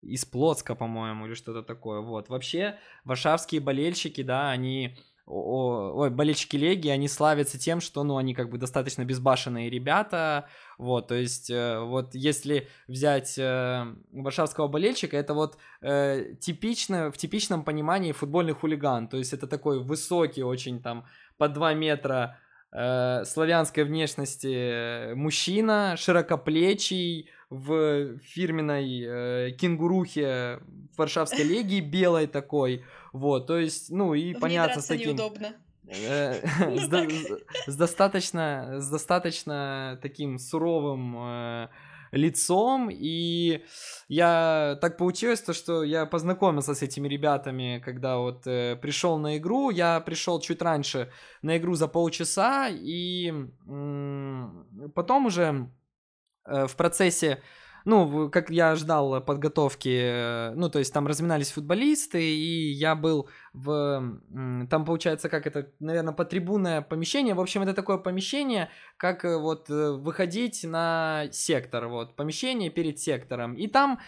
из 0.00 0.24
Плотска, 0.24 0.74
по-моему, 0.74 1.26
или 1.26 1.34
что-то 1.34 1.62
такое. 1.62 2.00
Вот. 2.00 2.28
Вообще, 2.28 2.78
варшавские 3.04 3.60
болельщики, 3.60 4.22
да, 4.22 4.50
они 4.50 4.96
ой, 5.26 6.10
болельщики 6.10 6.56
Леги, 6.56 6.88
они 6.88 7.08
славятся 7.08 7.58
тем, 7.58 7.80
что, 7.80 8.02
ну, 8.02 8.16
они 8.16 8.34
как 8.34 8.50
бы 8.50 8.58
достаточно 8.58 9.04
безбашенные 9.04 9.70
ребята, 9.70 10.48
вот, 10.78 11.08
то 11.08 11.14
есть, 11.14 11.50
э, 11.50 11.78
вот 11.80 12.14
если 12.14 12.68
взять 12.88 13.38
э, 13.38 13.86
варшавского 14.12 14.68
болельщика, 14.68 15.16
это 15.16 15.34
вот 15.34 15.58
э, 15.80 16.34
типично, 16.40 17.10
в 17.12 17.18
типичном 17.18 17.64
понимании 17.64 18.12
футбольный 18.12 18.54
хулиган, 18.54 19.08
то 19.08 19.16
есть 19.16 19.32
это 19.32 19.46
такой 19.46 19.80
высокий 19.80 20.42
очень 20.42 20.82
там 20.82 21.06
по 21.38 21.48
2 21.48 21.74
метра 21.74 22.38
э, 22.72 23.24
славянской 23.24 23.84
внешности 23.84 25.14
мужчина, 25.14 25.94
широкоплечий, 25.96 27.30
в 27.52 28.16
фирменной 28.20 29.04
э, 29.04 29.50
кенгурухе 29.52 30.60
Варшавской 30.96 31.44
легии, 31.44 31.80
белой 31.80 32.26
такой, 32.26 32.82
вот, 33.12 33.46
то 33.46 33.58
есть, 33.58 33.90
ну 33.90 34.14
и 34.14 34.34
понятно 34.34 34.80
с 34.80 34.86
таким... 34.86 35.10
неудобно. 35.10 35.54
Э, 35.86 36.40
с 37.66 37.76
достаточно, 37.76 38.80
с 38.80 38.88
достаточно 38.88 39.98
таким 40.02 40.38
суровым 40.38 41.16
э, 41.18 41.68
лицом, 42.12 42.88
и 42.90 43.64
я 44.08 44.78
так 44.80 44.96
получилось, 44.96 45.40
то, 45.40 45.52
что 45.52 45.82
я 45.82 46.06
познакомился 46.06 46.74
с 46.74 46.82
этими 46.82 47.08
ребятами, 47.08 47.82
когда 47.84 48.18
вот 48.18 48.46
э, 48.46 48.76
пришел 48.76 49.18
на 49.18 49.38
игру, 49.38 49.70
я 49.70 50.00
пришел 50.00 50.40
чуть 50.40 50.62
раньше 50.62 51.10
на 51.42 51.56
игру 51.56 51.74
за 51.74 51.88
полчаса, 51.88 52.68
и 52.68 53.28
м- 53.28 54.92
потом 54.94 55.26
уже 55.26 55.70
э, 56.46 56.66
в 56.66 56.76
процессе 56.76 57.42
ну, 57.84 58.30
как 58.30 58.50
я 58.50 58.74
ждал 58.74 59.20
подготовки, 59.20 59.88
э, 59.88 60.52
ну, 60.54 60.68
то 60.68 60.78
есть 60.78 60.92
там 60.92 61.06
разминались 61.06 61.52
футболисты, 61.52 62.22
и 62.22 62.72
я 62.72 62.94
был 62.94 63.28
в, 63.52 64.18
там 64.70 64.84
получается, 64.84 65.28
как 65.28 65.46
это, 65.46 65.68
наверное, 65.80 66.14
потрибунное 66.14 66.82
помещение, 66.82 67.34
в 67.34 67.40
общем, 67.40 67.62
это 67.62 67.74
такое 67.74 67.98
помещение, 67.98 68.70
как 68.96 69.24
э, 69.24 69.36
вот 69.36 69.68
э, 69.70 69.92
выходить 69.92 70.64
на 70.64 71.24
сектор, 71.32 71.88
вот, 71.88 72.16
помещение 72.16 72.70
перед 72.70 72.98
сектором, 72.98 73.54
и 73.54 73.66
там 73.66 73.98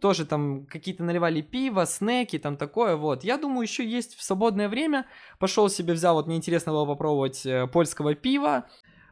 тоже 0.00 0.26
там 0.26 0.66
какие-то 0.66 1.04
наливали 1.04 1.42
пиво, 1.42 1.86
снеки, 1.86 2.38
там 2.38 2.56
такое, 2.56 2.96
вот, 2.96 3.24
я 3.24 3.36
думаю, 3.36 3.62
еще 3.62 3.84
есть 3.84 4.16
в 4.16 4.22
свободное 4.22 4.68
время, 4.68 5.06
пошел 5.38 5.68
себе, 5.68 5.94
взял, 5.94 6.14
вот, 6.14 6.26
мне 6.26 6.36
интересно 6.36 6.72
было 6.72 6.86
попробовать 6.86 7.46
польского 7.72 8.14
пива, 8.14 8.66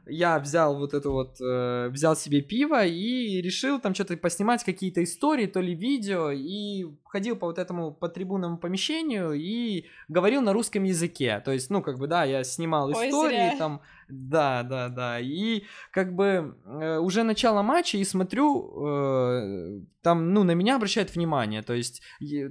я 0.08 0.38
взял 0.38 0.76
вот 0.76 0.94
эту 0.94 1.12
вот, 1.12 1.36
э, 1.40 1.88
взял 1.90 2.16
себе 2.16 2.40
пиво 2.40 2.84
и 2.84 3.40
решил 3.40 3.80
там 3.80 3.94
что-то 3.94 4.16
поснимать, 4.16 4.64
какие-то 4.64 5.02
истории, 5.02 5.46
то 5.46 5.60
ли 5.60 5.74
видео, 5.74 6.30
и 6.30 6.86
ходил 7.04 7.36
по 7.36 7.46
вот 7.46 7.58
этому 7.58 7.92
по 7.92 8.08
трибунному 8.08 8.58
помещению 8.58 9.32
и 9.32 9.86
говорил 10.08 10.42
на 10.42 10.52
русском 10.52 10.84
языке. 10.84 11.40
То 11.44 11.52
есть, 11.52 11.70
ну, 11.70 11.82
как 11.82 11.98
бы, 11.98 12.06
да, 12.06 12.24
я 12.24 12.44
снимал 12.44 12.88
Ой, 12.88 13.08
истории 13.08 13.50
зря. 13.50 13.56
там, 13.58 13.80
да, 14.08 14.62
да, 14.62 14.88
да, 14.88 15.20
и 15.20 15.64
как 15.90 16.14
бы 16.14 16.56
э, 16.64 16.98
уже 16.98 17.22
начало 17.22 17.62
матча, 17.62 17.98
и 17.98 18.04
смотрю, 18.04 18.86
э, 18.86 19.80
там, 20.02 20.32
ну, 20.32 20.44
на 20.44 20.52
меня 20.52 20.76
обращают 20.76 21.14
внимание, 21.14 21.62
то 21.62 21.74
есть, 21.74 22.02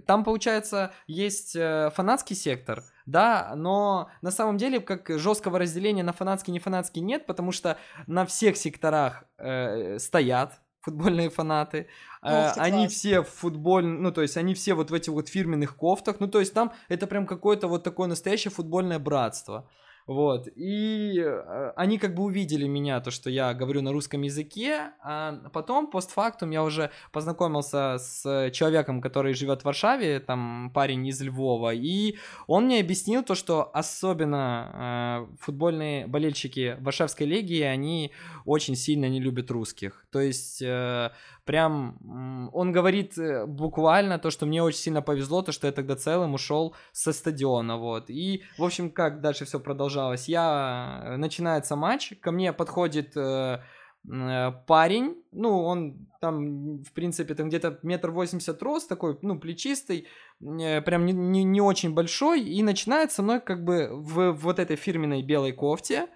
там, 0.05 0.23
получается, 0.23 0.91
есть 1.07 1.55
э, 1.55 1.91
фанатский 1.95 2.35
сектор, 2.35 2.83
да, 3.05 3.53
но 3.55 4.09
на 4.21 4.31
самом 4.31 4.57
деле 4.57 4.79
как 4.79 5.09
жесткого 5.19 5.59
разделения 5.59 6.03
на 6.03 6.13
фанатский 6.13 6.53
не 6.53 6.59
фанатский 6.59 7.01
нет, 7.01 7.25
потому 7.25 7.51
что 7.51 7.77
на 8.05 8.25
всех 8.25 8.57
секторах 8.57 9.23
э, 9.37 9.97
стоят 9.99 10.59
футбольные 10.87 11.29
фанаты, 11.29 11.87
э, 12.21 12.49
они 12.55 12.85
класс. 12.85 12.93
все 12.93 13.21
в 13.21 13.29
футболь, 13.29 13.85
ну 13.85 14.11
то 14.11 14.21
есть 14.21 14.37
они 14.37 14.53
все 14.53 14.73
вот 14.73 14.91
в 14.91 14.93
этих 14.93 15.11
вот 15.11 15.27
фирменных 15.27 15.75
кофтах, 15.75 16.19
ну 16.19 16.27
то 16.27 16.39
есть 16.39 16.53
там 16.53 16.71
это 16.87 17.07
прям 17.07 17.25
какое-то 17.25 17.67
вот 17.67 17.83
такое 17.83 18.07
настоящее 18.07 18.51
футбольное 18.51 18.99
братство. 18.99 19.69
Вот. 20.07 20.47
И 20.55 21.19
э, 21.19 21.73
они 21.75 21.97
как 21.97 22.15
бы 22.15 22.23
увидели 22.23 22.65
меня, 22.65 23.01
то, 23.01 23.11
что 23.11 23.29
я 23.29 23.53
говорю 23.53 23.81
на 23.81 23.91
русском 23.91 24.21
языке. 24.21 24.91
А 25.03 25.33
потом, 25.51 25.87
постфактум, 25.87 26.51
я 26.51 26.63
уже 26.63 26.91
познакомился 27.11 27.97
с 27.99 28.51
человеком, 28.51 29.01
который 29.01 29.33
живет 29.33 29.61
в 29.61 29.65
Варшаве, 29.65 30.21
там 30.21 30.71
парень 30.73 31.05
из 31.07 31.21
Львова. 31.21 31.73
И 31.73 32.15
он 32.47 32.65
мне 32.65 32.79
объяснил 32.79 33.21
то, 33.21 33.35
что 33.35 33.69
особенно 33.73 35.27
э, 35.29 35.35
футбольные 35.41 36.07
болельщики 36.07 36.77
Варшавской 36.79 37.27
легии, 37.27 37.61
они 37.61 38.11
очень 38.45 38.77
сильно 38.77 39.09
не 39.09 39.19
любят 39.19 39.51
русских. 39.51 40.05
То 40.09 40.21
есть... 40.21 40.61
Э, 40.61 41.11
прям 41.47 42.49
он 42.53 42.71
говорит 42.71 43.17
э, 43.17 43.45
буквально 43.45 44.19
то, 44.19 44.29
что 44.29 44.45
мне 44.45 44.61
очень 44.61 44.79
сильно 44.79 45.01
повезло, 45.01 45.41
то, 45.41 45.51
что 45.51 45.65
я 45.65 45.73
тогда 45.73 45.95
целым 45.95 46.33
ушел 46.33 46.75
со 46.91 47.13
стадиона, 47.13 47.77
вот. 47.77 48.09
И, 48.09 48.43
в 48.57 48.63
общем, 48.63 48.91
как 48.91 49.21
дальше 49.21 49.45
все 49.45 49.59
продолжалось? 49.59 50.27
Я... 50.27 51.01
Э, 51.05 51.17
начинается 51.17 51.75
матч, 51.75 52.13
ко 52.21 52.31
мне 52.31 52.53
подходит 52.53 53.15
э, 53.17 53.59
парень, 54.03 55.15
ну, 55.31 55.63
он 55.63 56.07
там, 56.21 56.83
в 56.83 56.93
принципе, 56.93 57.33
там 57.35 57.49
где-то 57.49 57.79
метр 57.83 58.11
восемьдесят 58.11 58.61
рост, 58.61 58.87
такой, 58.87 59.17
ну, 59.21 59.39
плечистый, 59.39 60.07
прям 60.39 61.05
не, 61.05 61.13
не, 61.13 61.43
не 61.43 61.61
очень 61.61 61.93
большой, 61.93 62.41
и 62.41 62.63
начинает 62.63 63.11
со 63.11 63.23
мной 63.23 63.41
как 63.41 63.63
бы 63.63 63.89
в, 63.91 64.31
в 64.31 64.43
вот 64.43 64.59
этой 64.59 64.75
фирменной 64.75 65.23
белой 65.23 65.51
кофте, 65.51 66.07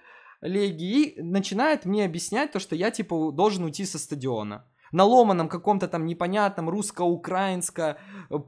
леги, 0.41 0.84
и 0.84 1.22
начинает 1.22 1.86
мне 1.86 2.06
объяснять 2.06 2.52
то, 2.52 2.60
что 2.60 2.76
я, 2.76 2.91
типа, 2.91 3.32
должен 3.32 3.63
уйти 3.63 3.86
со 3.86 4.00
стадиона 4.00 4.65
на 4.91 5.04
ломаном 5.04 5.49
каком-то 5.49 5.88
там 5.88 6.06
непонятном 6.06 6.69
русско-украинско, 6.69 7.97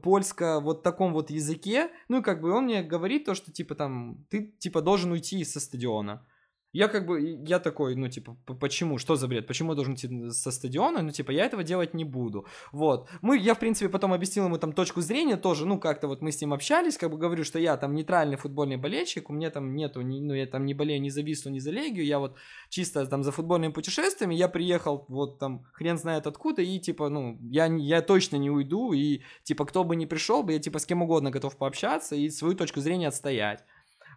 польско, 0.02 0.60
вот 0.60 0.82
таком 0.82 1.12
вот 1.12 1.30
языке. 1.30 1.90
Ну 2.08 2.20
и 2.20 2.22
как 2.22 2.40
бы 2.40 2.52
он 2.52 2.64
мне 2.64 2.82
говорит 2.82 3.24
то, 3.24 3.34
что 3.34 3.52
типа 3.52 3.74
там, 3.74 4.24
ты 4.30 4.54
типа 4.58 4.82
должен 4.82 5.12
уйти 5.12 5.44
со 5.44 5.60
стадиона. 5.60 6.26
Я 6.74 6.88
как 6.88 7.06
бы, 7.06 7.38
я 7.46 7.60
такой, 7.60 7.94
ну, 7.94 8.08
типа, 8.08 8.36
почему, 8.60 8.98
что 8.98 9.14
за 9.14 9.28
бред, 9.28 9.46
почему 9.46 9.70
я 9.70 9.76
должен 9.76 9.94
идти 9.94 10.30
со 10.30 10.50
стадиона, 10.50 11.02
ну, 11.02 11.12
типа, 11.12 11.30
я 11.30 11.44
этого 11.44 11.62
делать 11.62 11.94
не 11.94 12.04
буду, 12.04 12.46
вот. 12.72 13.08
Мы, 13.22 13.38
я, 13.38 13.54
в 13.54 13.60
принципе, 13.60 13.88
потом 13.88 14.12
объяснил 14.12 14.46
ему 14.46 14.58
там 14.58 14.72
точку 14.72 15.00
зрения 15.00 15.36
тоже, 15.36 15.66
ну, 15.66 15.78
как-то 15.78 16.08
вот 16.08 16.20
мы 16.20 16.32
с 16.32 16.40
ним 16.40 16.52
общались, 16.52 16.98
как 16.98 17.12
бы 17.12 17.16
говорю, 17.16 17.44
что 17.44 17.60
я 17.60 17.76
там 17.76 17.94
нейтральный 17.94 18.36
футбольный 18.36 18.76
болельщик, 18.76 19.30
у 19.30 19.32
меня 19.32 19.50
там 19.50 19.76
нету, 19.76 20.00
ни, 20.00 20.18
ну, 20.18 20.34
я 20.34 20.46
там 20.46 20.66
не 20.66 20.74
болею 20.74 21.00
ни 21.00 21.10
за 21.10 21.22
Вислу, 21.22 21.52
ни 21.52 21.60
за 21.60 21.70
Легию, 21.70 22.04
я 22.04 22.18
вот 22.18 22.36
чисто 22.70 23.06
там 23.06 23.22
за 23.22 23.30
футбольными 23.30 23.70
путешествиями, 23.70 24.34
я 24.34 24.48
приехал 24.48 25.04
вот 25.06 25.38
там 25.38 25.66
хрен 25.74 25.96
знает 25.96 26.26
откуда, 26.26 26.60
и, 26.60 26.80
типа, 26.80 27.08
ну, 27.08 27.38
я, 27.40 27.66
я 27.66 28.02
точно 28.02 28.34
не 28.34 28.50
уйду, 28.50 28.92
и, 28.92 29.20
типа, 29.44 29.64
кто 29.64 29.84
бы 29.84 29.94
ни 29.94 30.06
пришел 30.06 30.42
бы, 30.42 30.54
я, 30.54 30.58
типа, 30.58 30.80
с 30.80 30.86
кем 30.86 31.02
угодно 31.02 31.30
готов 31.30 31.56
пообщаться 31.56 32.16
и 32.16 32.30
свою 32.30 32.56
точку 32.56 32.80
зрения 32.80 33.06
отстоять. 33.06 33.64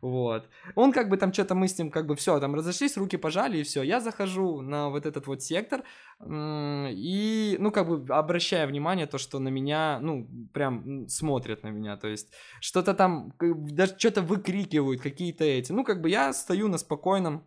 Вот. 0.01 0.49
Он 0.75 0.91
как 0.91 1.09
бы 1.09 1.17
там 1.17 1.33
что-то 1.33 1.55
мы 1.55 1.67
с 1.67 1.77
ним 1.77 1.91
как 1.91 2.05
бы 2.05 2.15
все, 2.15 2.39
там 2.39 2.55
разошлись, 2.55 2.97
руки 2.97 3.17
пожали 3.17 3.59
и 3.59 3.63
все. 3.63 3.83
Я 3.83 3.99
захожу 3.99 4.61
на 4.61 4.89
вот 4.89 5.05
этот 5.05 5.27
вот 5.27 5.41
сектор 5.41 5.83
и, 6.19 7.55
ну, 7.59 7.71
как 7.71 7.87
бы 7.87 8.13
обращая 8.13 8.67
внимание 8.67 9.05
то, 9.05 9.17
что 9.17 9.39
на 9.39 9.49
меня, 9.49 9.99
ну, 10.01 10.27
прям 10.53 11.07
смотрят 11.07 11.63
на 11.63 11.69
меня, 11.69 11.97
то 11.97 12.07
есть 12.07 12.33
что-то 12.59 12.93
там, 12.93 13.33
даже 13.39 13.97
что-то 13.97 14.21
выкрикивают, 14.21 15.01
какие-то 15.01 15.43
эти. 15.43 15.71
Ну, 15.71 15.83
как 15.83 16.01
бы 16.01 16.09
я 16.09 16.33
стою 16.33 16.67
на 16.67 16.77
спокойном 16.77 17.45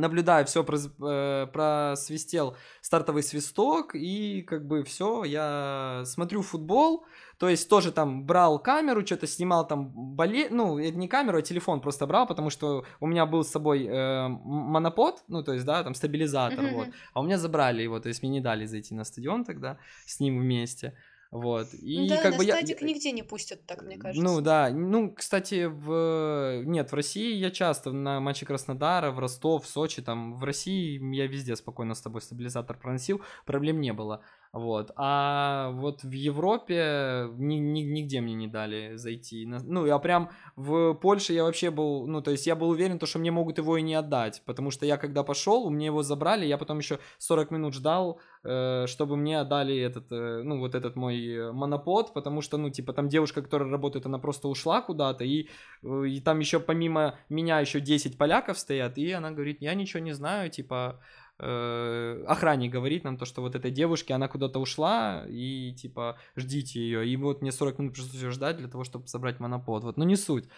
наблюдаю, 0.00 0.46
все 0.46 0.64
э, 0.64 1.46
просвистел 1.52 2.56
стартовый 2.80 3.22
свисток, 3.22 3.94
и 3.94 4.42
как 4.42 4.66
бы 4.66 4.82
все, 4.84 5.24
я 5.24 6.02
смотрю 6.04 6.42
футбол, 6.42 7.04
то 7.38 7.48
есть 7.48 7.68
тоже 7.68 7.92
там 7.92 8.26
брал 8.26 8.58
камеру, 8.58 9.06
что-то 9.06 9.26
снимал 9.26 9.66
там 9.66 9.88
боле... 9.88 10.48
ну, 10.50 10.78
это 10.78 10.98
не 10.98 11.08
камеру, 11.08 11.38
а 11.38 11.42
телефон 11.42 11.80
просто 11.80 12.06
брал, 12.06 12.26
потому 12.26 12.50
что 12.50 12.84
у 13.00 13.06
меня 13.06 13.26
был 13.26 13.44
с 13.44 13.50
собой 13.50 13.86
э, 13.86 14.28
монопод, 14.28 15.24
ну, 15.28 15.42
то 15.42 15.52
есть, 15.52 15.64
да, 15.64 15.82
там 15.82 15.94
стабилизатор, 15.94 16.64
mm-hmm. 16.64 16.74
вот, 16.74 16.88
а 17.14 17.20
у 17.20 17.22
меня 17.22 17.38
забрали 17.38 17.82
его, 17.82 18.00
то 18.00 18.08
есть 18.08 18.22
мне 18.22 18.32
не 18.32 18.40
дали 18.40 18.66
зайти 18.66 18.94
на 18.94 19.04
стадион 19.04 19.44
тогда 19.44 19.78
с 20.06 20.20
ним 20.20 20.40
вместе. 20.40 20.94
Вот. 21.30 21.72
И 21.74 22.08
да, 22.08 22.16
как 22.20 22.32
на 22.32 22.38
бы 22.38 22.44
стадик 22.44 22.80
я... 22.80 22.86
нигде 22.86 23.12
не 23.12 23.22
пустят, 23.22 23.64
так 23.64 23.82
мне 23.82 23.96
кажется. 23.96 24.22
Ну 24.22 24.40
да, 24.40 24.70
ну, 24.70 25.14
кстати, 25.14 25.66
в... 25.66 26.62
Нет, 26.64 26.90
в 26.90 26.94
России 26.94 27.34
я 27.34 27.50
часто 27.50 27.92
на 27.92 28.18
матче 28.18 28.46
Краснодара, 28.46 29.12
в 29.12 29.18
Ростов, 29.20 29.64
в 29.64 29.68
Сочи, 29.68 30.02
там, 30.02 30.34
в 30.34 30.42
России 30.42 31.00
я 31.14 31.28
везде 31.28 31.54
спокойно 31.54 31.94
с 31.94 32.00
тобой 32.00 32.20
стабилизатор 32.20 32.76
проносил, 32.76 33.22
проблем 33.46 33.80
не 33.80 33.92
было. 33.92 34.24
Вот. 34.52 34.90
А 34.96 35.70
вот 35.74 36.02
в 36.02 36.10
Европе 36.10 37.28
ни, 37.36 37.54
ни, 37.54 37.82
нигде 37.82 38.20
мне 38.20 38.34
не 38.34 38.48
дали 38.48 38.96
зайти. 38.96 39.46
Ну, 39.46 39.86
я 39.86 39.96
прям 40.00 40.30
в 40.56 40.94
Польше 40.94 41.32
я 41.32 41.44
вообще 41.44 41.70
был, 41.70 42.08
ну, 42.08 42.20
то 42.20 42.32
есть 42.32 42.48
я 42.48 42.56
был 42.56 42.70
уверен, 42.70 42.98
то, 42.98 43.06
что 43.06 43.20
мне 43.20 43.30
могут 43.30 43.58
его 43.58 43.76
и 43.76 43.82
не 43.82 43.94
отдать, 43.94 44.42
потому 44.46 44.72
что 44.72 44.86
я 44.86 44.96
когда 44.96 45.22
пошел, 45.22 45.64
у 45.64 45.70
меня 45.70 45.86
его 45.86 46.02
забрали, 46.02 46.46
я 46.46 46.58
потом 46.58 46.78
еще 46.78 46.98
40 47.18 47.52
минут 47.52 47.74
ждал, 47.74 48.20
э, 48.42 48.86
чтобы 48.88 49.16
мне 49.16 49.38
отдали 49.38 49.78
этот, 49.78 50.10
э, 50.10 50.42
ну, 50.42 50.58
вот 50.58 50.74
этот 50.74 50.96
мой 50.96 51.52
монопод, 51.52 52.12
потому 52.12 52.40
что, 52.40 52.58
ну, 52.58 52.70
типа, 52.70 52.92
там 52.92 53.08
девушка, 53.08 53.42
которая 53.42 53.70
работает, 53.70 54.06
она 54.06 54.18
просто 54.18 54.48
ушла 54.48 54.82
куда-то, 54.82 55.22
и, 55.22 55.48
э, 55.84 56.06
и 56.08 56.20
там 56.20 56.40
еще 56.40 56.58
помимо 56.58 57.14
меня 57.28 57.60
еще 57.60 57.78
10 57.78 58.18
поляков 58.18 58.58
стоят, 58.58 58.98
и 58.98 59.12
она 59.12 59.30
говорит, 59.30 59.58
я 59.60 59.74
ничего 59.74 60.02
не 60.02 60.12
знаю, 60.12 60.50
типа, 60.50 61.00
э, 61.40 62.24
охранник 62.26 62.72
говорит 62.72 63.04
нам 63.04 63.16
то, 63.16 63.24
что 63.24 63.40
вот 63.40 63.54
этой 63.54 63.70
девушке 63.70 64.14
она 64.14 64.28
куда-то 64.28 64.60
ушла, 64.60 65.24
и 65.28 65.72
типа 65.72 66.18
ждите 66.36 66.80
ее. 66.80 67.08
И 67.08 67.16
вот 67.16 67.42
мне 67.42 67.52
40 67.52 67.78
минут 67.78 67.94
пришлось 67.94 68.34
ждать 68.34 68.58
для 68.58 68.68
того, 68.68 68.84
чтобы 68.84 69.08
собрать 69.08 69.40
монопод. 69.40 69.84
Вот, 69.84 69.96
ну 69.96 70.04
не 70.04 70.16
суть. 70.16 70.48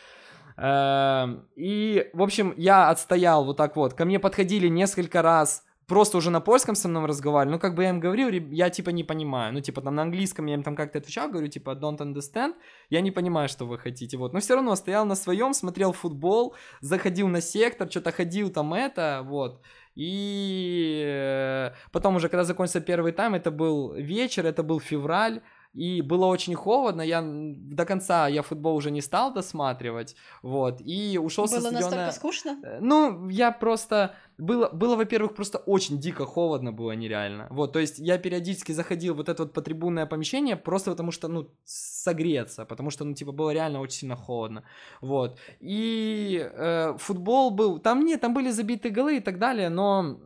Эм, 0.56 1.46
и, 1.56 2.10
в 2.12 2.22
общем, 2.22 2.54
я 2.56 2.90
отстоял 2.90 3.44
вот 3.44 3.56
так 3.56 3.76
вот. 3.76 3.94
Ко 3.94 4.04
мне 4.04 4.18
подходили 4.18 4.68
несколько 4.68 5.22
раз 5.22 5.64
просто 5.92 6.16
уже 6.16 6.30
на 6.30 6.40
польском 6.40 6.74
со 6.74 6.88
мной 6.88 7.04
разговаривали, 7.04 7.52
ну, 7.52 7.60
как 7.60 7.74
бы 7.74 7.82
я 7.82 7.90
им 7.90 8.00
говорил, 8.00 8.30
я, 8.50 8.70
типа, 8.70 8.90
не 8.90 9.04
понимаю, 9.04 9.52
ну, 9.52 9.60
типа, 9.60 9.82
там, 9.82 9.94
на 9.94 10.02
английском 10.02 10.46
я 10.46 10.54
им 10.54 10.62
там 10.62 10.74
как-то 10.74 10.98
отвечал, 10.98 11.28
говорю, 11.28 11.48
типа, 11.48 11.70
don't 11.72 11.98
understand, 11.98 12.54
я 12.88 13.02
не 13.02 13.10
понимаю, 13.10 13.48
что 13.50 13.66
вы 13.66 13.76
хотите, 13.76 14.16
вот, 14.16 14.32
но 14.32 14.40
все 14.40 14.54
равно 14.54 14.74
стоял 14.76 15.04
на 15.04 15.14
своем, 15.14 15.52
смотрел 15.52 15.92
футбол, 15.92 16.54
заходил 16.80 17.28
на 17.28 17.42
сектор, 17.42 17.90
что-то 17.90 18.10
ходил 18.10 18.50
там 18.50 18.72
это, 18.72 19.20
вот, 19.22 19.60
и 19.94 21.04
э, 21.06 21.72
потом 21.90 22.16
уже, 22.16 22.28
когда 22.28 22.44
закончился 22.44 22.80
первый 22.80 23.12
тайм, 23.12 23.34
это 23.34 23.50
был 23.50 23.92
вечер, 23.92 24.46
это 24.46 24.62
был 24.62 24.80
февраль, 24.80 25.42
и 25.72 26.02
было 26.02 26.26
очень 26.26 26.54
холодно, 26.54 27.02
я 27.02 27.22
до 27.22 27.84
конца 27.84 28.28
я 28.28 28.42
футбол 28.42 28.76
уже 28.76 28.90
не 28.90 29.00
стал 29.00 29.32
досматривать, 29.32 30.16
вот, 30.42 30.80
и 30.80 31.18
ушел 31.18 31.44
было 31.44 31.54
со 31.54 31.60
стадиона... 31.60 31.80
настолько 31.84 32.12
скучно? 32.12 32.60
Э, 32.62 32.78
ну, 32.80 33.28
я 33.28 33.52
просто... 33.52 34.14
Было, 34.38 34.68
было, 34.70 34.96
во-первых, 34.96 35.34
просто 35.34 35.58
очень 35.58 35.98
дико 35.98 36.26
холодно 36.26 36.72
было 36.72 36.92
нереально, 36.92 37.46
вот, 37.50 37.72
то 37.72 37.78
есть 37.78 37.98
я 37.98 38.18
периодически 38.18 38.72
заходил 38.72 39.14
в 39.14 39.18
вот 39.18 39.28
это 39.28 39.44
вот 39.44 39.52
потрибунное 39.52 40.06
помещение 40.06 40.56
просто 40.56 40.90
потому 40.90 41.12
что, 41.12 41.28
ну, 41.28 41.48
согреться, 41.64 42.64
потому 42.64 42.90
что, 42.90 43.04
ну, 43.04 43.14
типа, 43.14 43.32
было 43.32 43.52
реально 43.52 43.80
очень 43.80 43.98
сильно 44.00 44.16
холодно, 44.16 44.64
вот, 45.00 45.38
и 45.60 46.50
э, 46.52 46.94
футбол 46.98 47.50
был, 47.50 47.78
там 47.78 48.04
нет, 48.04 48.20
там 48.20 48.34
были 48.34 48.50
забиты 48.50 48.90
голы 48.90 49.16
и 49.16 49.20
так 49.20 49.38
далее, 49.38 49.68
но 49.68 50.18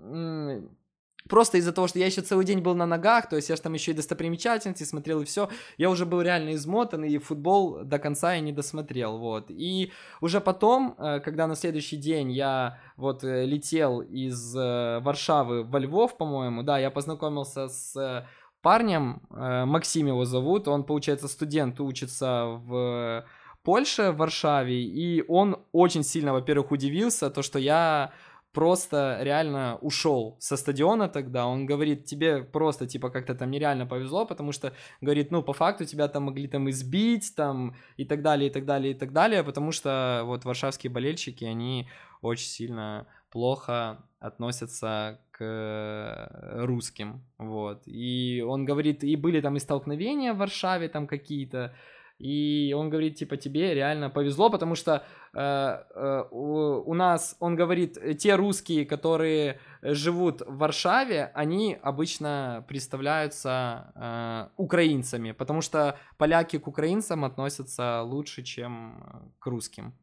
Просто 1.28 1.58
из-за 1.58 1.72
того, 1.72 1.88
что 1.88 1.98
я 1.98 2.06
еще 2.06 2.22
целый 2.22 2.44
день 2.44 2.60
был 2.60 2.74
на 2.74 2.86
ногах, 2.86 3.28
то 3.28 3.36
есть 3.36 3.48
я 3.48 3.56
же 3.56 3.62
там 3.62 3.72
еще 3.74 3.90
и 3.92 3.94
достопримечательности 3.94 4.84
смотрел 4.84 5.20
и 5.20 5.24
все, 5.24 5.48
я 5.78 5.90
уже 5.90 6.06
был 6.06 6.20
реально 6.20 6.54
измотан, 6.54 7.04
и 7.04 7.18
футбол 7.18 7.84
до 7.84 7.98
конца 7.98 8.34
я 8.34 8.40
не 8.40 8.52
досмотрел, 8.52 9.18
вот. 9.18 9.46
И 9.50 9.92
уже 10.20 10.40
потом, 10.40 10.94
э, 10.98 11.20
когда 11.20 11.46
на 11.46 11.56
следующий 11.56 11.96
день 11.96 12.32
я 12.32 12.78
вот 12.96 13.24
э, 13.24 13.44
летел 13.44 14.00
из 14.00 14.56
э, 14.56 15.00
Варшавы 15.00 15.64
во 15.64 15.78
Львов, 15.78 16.16
по-моему, 16.16 16.62
да, 16.62 16.78
я 16.78 16.90
познакомился 16.90 17.68
с 17.68 18.26
парнем, 18.62 19.22
Максим 19.30 20.08
его 20.08 20.24
зовут, 20.24 20.66
он, 20.66 20.82
получается, 20.82 21.28
студент, 21.28 21.78
учится 21.80 22.46
в 22.46 23.24
Польше, 23.62 24.10
в 24.10 24.16
Варшаве, 24.16 24.82
и 24.82 25.24
он 25.28 25.56
очень 25.72 26.02
сильно, 26.02 26.32
во-первых, 26.32 26.72
удивился, 26.72 27.30
то, 27.30 27.42
что 27.42 27.60
я 27.60 28.12
просто 28.56 29.18
реально 29.20 29.78
ушел 29.82 30.36
со 30.40 30.56
стадиона 30.56 31.08
тогда. 31.08 31.46
Он 31.46 31.66
говорит, 31.66 32.06
тебе 32.06 32.42
просто 32.42 32.86
типа 32.86 33.10
как-то 33.10 33.34
там 33.34 33.50
нереально 33.50 33.86
повезло, 33.86 34.24
потому 34.26 34.52
что, 34.52 34.72
говорит, 35.02 35.30
ну, 35.30 35.42
по 35.42 35.52
факту 35.52 35.84
тебя 35.84 36.08
там 36.08 36.22
могли 36.22 36.48
там 36.48 36.70
избить, 36.70 37.34
там, 37.36 37.74
и 37.98 38.06
так 38.06 38.22
далее, 38.22 38.48
и 38.48 38.52
так 38.52 38.64
далее, 38.64 38.92
и 38.92 38.94
так 38.94 39.12
далее, 39.12 39.44
потому 39.44 39.72
что 39.72 40.22
вот 40.24 40.46
варшавские 40.46 40.90
болельщики, 40.90 41.44
они 41.44 41.86
очень 42.22 42.48
сильно 42.48 43.06
плохо 43.30 43.98
относятся 44.20 45.20
к 45.32 46.30
русским, 46.64 47.20
вот. 47.36 47.82
И 47.84 48.42
он 48.46 48.64
говорит, 48.64 49.04
и 49.04 49.16
были 49.16 49.42
там 49.42 49.56
и 49.56 49.60
столкновения 49.60 50.32
в 50.32 50.38
Варшаве 50.38 50.88
там 50.88 51.06
какие-то, 51.06 51.74
и 52.18 52.74
он 52.74 52.88
говорит, 52.88 53.16
типа, 53.16 53.36
тебе 53.36 53.74
реально 53.74 54.08
повезло, 54.08 54.48
потому 54.48 54.74
что 54.76 55.04
у, 55.36 56.90
у 56.90 56.94
нас, 56.94 57.36
он 57.40 57.56
говорит, 57.56 57.98
те 58.18 58.36
русские, 58.36 58.86
которые 58.86 59.60
живут 59.82 60.40
в 60.40 60.56
Варшаве, 60.56 61.30
они 61.34 61.78
обычно 61.82 62.64
представляются 62.68 63.92
э, 63.94 64.48
украинцами, 64.56 65.32
потому 65.32 65.60
что 65.60 65.98
поляки 66.16 66.58
к 66.58 66.66
украинцам 66.66 67.24
относятся 67.24 68.02
лучше, 68.02 68.42
чем 68.42 69.34
к 69.38 69.46
русским 69.46 69.94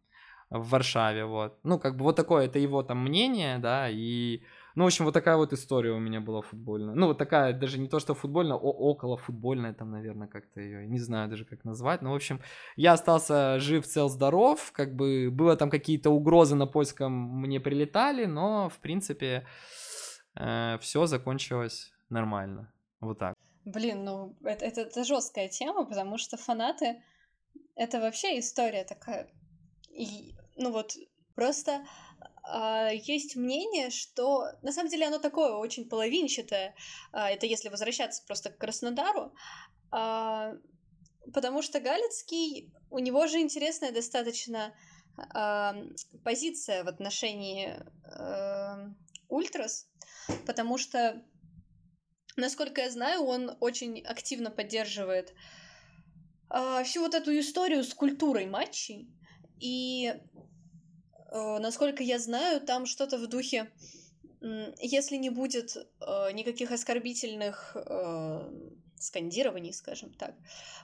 в 0.50 0.70
Варшаве, 0.70 1.26
вот. 1.26 1.58
Ну, 1.64 1.80
как 1.80 1.98
бы 1.98 2.04
вот 2.04 2.16
такое, 2.16 2.46
это 2.46 2.60
его 2.60 2.84
там 2.84 3.00
мнение, 3.00 3.58
да, 3.58 3.90
и 3.90 4.44
ну, 4.76 4.84
в 4.84 4.88
общем, 4.88 5.06
вот 5.06 5.14
такая 5.14 5.38
вот 5.38 5.54
история 5.54 5.92
у 5.92 6.00
меня 6.00 6.22
была 6.22 6.42
футбольная. 6.42 6.96
Ну, 6.96 7.08
вот 7.08 7.18
такая, 7.18 7.54
даже 7.54 7.80
не 7.80 7.88
то, 7.88 8.00
что 8.00 8.14
футбольная, 8.14 8.56
о- 8.56 8.92
около 8.92 9.18
футбольная, 9.18 9.74
там, 9.74 9.92
наверное, 9.92 10.28
как-то 10.28 10.62
ее, 10.62 10.88
не 10.88 11.00
знаю 11.00 11.30
даже, 11.30 11.46
как 11.46 11.64
назвать. 11.64 12.02
Но, 12.02 12.12
в 12.12 12.16
общем, 12.16 12.42
я 12.76 12.94
остался 12.94 13.60
жив, 13.60 13.86
цел, 13.86 14.10
здоров. 14.10 14.72
Как 14.72 14.96
бы 14.96 15.30
было 15.32 15.56
там 15.56 15.70
какие-то 15.70 16.10
угрозы 16.10 16.56
на 16.56 16.68
польском 16.68 17.12
мне 17.12 17.60
прилетали, 17.60 18.26
но, 18.26 18.70
в 18.70 18.80
принципе, 18.80 19.46
э, 20.36 20.78
все 20.82 21.06
закончилось 21.06 21.92
нормально. 22.10 22.72
Вот 23.00 23.20
так. 23.20 23.36
Блин, 23.66 24.04
ну, 24.04 24.36
это, 24.44 24.66
это, 24.66 24.82
это 24.82 25.04
жесткая 25.04 25.50
тема, 25.50 25.86
потому 25.86 26.18
что 26.18 26.38
фанаты 26.38 27.02
это 27.76 28.00
вообще 28.00 28.40
история 28.40 28.84
такая. 28.84 29.28
И, 29.90 30.36
ну 30.56 30.72
вот, 30.72 30.94
просто 31.36 31.86
есть 32.92 33.36
мнение, 33.36 33.90
что 33.90 34.48
на 34.62 34.72
самом 34.72 34.90
деле 34.90 35.08
оно 35.08 35.20
такое 35.20 35.54
очень 35.54 35.88
половинчатое. 35.88 36.76
А, 37.12 37.30
это 37.30 37.46
если 37.46 37.70
возвращаться 37.70 38.24
просто 38.28 38.50
к 38.50 38.58
Краснодару. 38.58 39.34
А, 39.92 40.54
потому 41.34 41.62
что 41.62 41.80
Галицкий, 41.80 42.72
у 42.90 43.00
него 43.00 43.28
же 43.28 43.40
интересная 43.40 43.92
достаточно 43.92 44.74
позиция 46.24 46.84
в 46.84 46.88
отношении 46.88 47.80
Ультрас, 49.30 49.88
потому 50.48 50.80
что, 50.80 51.24
насколько 52.36 52.82
я 52.82 52.90
знаю, 52.90 53.24
он 53.24 53.56
очень 53.60 54.02
активно 54.02 54.50
поддерживает 54.50 55.36
всю 56.84 57.02
вот 57.02 57.14
эту 57.14 57.40
историю 57.40 57.84
с 57.84 57.94
культурой 57.94 58.48
матчей. 58.48 59.08
И 59.60 60.12
насколько 61.34 62.04
я 62.04 62.20
знаю, 62.20 62.62
там 62.62 62.86
что-то 62.86 63.18
в 63.18 63.28
духе, 63.28 63.72
если 64.80 65.16
не 65.16 65.30
будет 65.30 65.76
э, 65.76 66.32
никаких 66.34 66.72
оскорбительных 66.72 67.76
э, 67.76 68.52
скандирований, 69.00 69.74
скажем 69.74 70.14
так, 70.14 70.36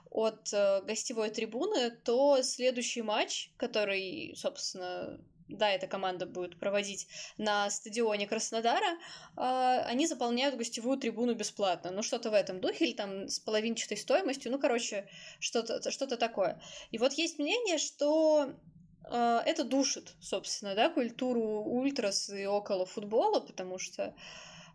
от 0.09 0.51
гостевой 0.85 1.29
трибуны, 1.29 1.91
то 1.91 2.41
следующий 2.41 3.01
матч, 3.01 3.51
который, 3.57 4.33
собственно, 4.35 5.19
да, 5.49 5.71
эта 5.71 5.87
команда 5.87 6.25
будет 6.25 6.59
проводить 6.59 7.07
на 7.37 7.69
стадионе 7.69 8.27
Краснодара, 8.27 8.97
они 9.35 10.07
заполняют 10.07 10.55
гостевую 10.55 10.97
трибуну 10.97 11.33
бесплатно. 11.33 11.91
Ну, 11.91 12.03
что-то 12.03 12.29
в 12.29 12.33
этом 12.33 12.59
духе, 12.61 12.85
или 12.85 12.93
там 12.93 13.27
с 13.27 13.39
половинчатой 13.39 13.97
стоимостью, 13.97 14.51
ну, 14.51 14.59
короче, 14.59 15.07
что-то 15.39 15.89
что 15.89 16.07
такое. 16.07 16.61
И 16.91 16.97
вот 16.97 17.13
есть 17.13 17.39
мнение, 17.39 17.77
что 17.77 18.41
а, 18.43 18.55
это 19.03 19.63
душит, 19.63 20.15
собственно, 20.19 20.75
да, 20.75 20.89
культуру 20.89 21.63
ультрас 21.63 22.29
и 22.29 22.45
около 22.45 22.85
футбола, 22.85 23.39
потому 23.39 23.79
что 23.79 24.13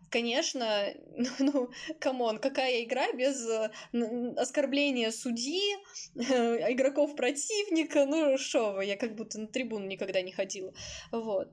конечно, 0.09 0.93
ну, 1.39 1.69
come 1.99 2.22
on, 2.22 2.39
какая 2.39 2.83
игра 2.83 3.11
без 3.13 3.45
э, 3.47 3.69
оскорбления 4.37 5.11
судьи, 5.11 5.75
игроков 6.15 7.15
противника, 7.15 8.05
ну, 8.05 8.37
шо 8.37 8.73
вы, 8.73 8.85
я 8.85 8.97
как 8.97 9.15
будто 9.15 9.39
на 9.39 9.47
трибуну 9.47 9.85
никогда 9.87 10.21
не 10.21 10.31
ходила, 10.31 10.73
вот. 11.11 11.51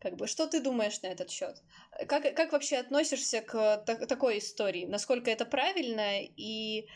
Как 0.00 0.16
бы, 0.16 0.26
что 0.26 0.46
ты 0.46 0.60
думаешь 0.60 1.02
на 1.02 1.08
этот 1.08 1.30
счет? 1.30 1.62
Как, 2.08 2.34
как 2.34 2.52
вообще 2.52 2.78
относишься 2.78 3.42
к 3.42 3.84
та- 3.84 4.06
такой 4.06 4.38
истории? 4.38 4.86
Насколько 4.86 5.30
это 5.30 5.44
правильно 5.44 6.22
и, 6.22 6.86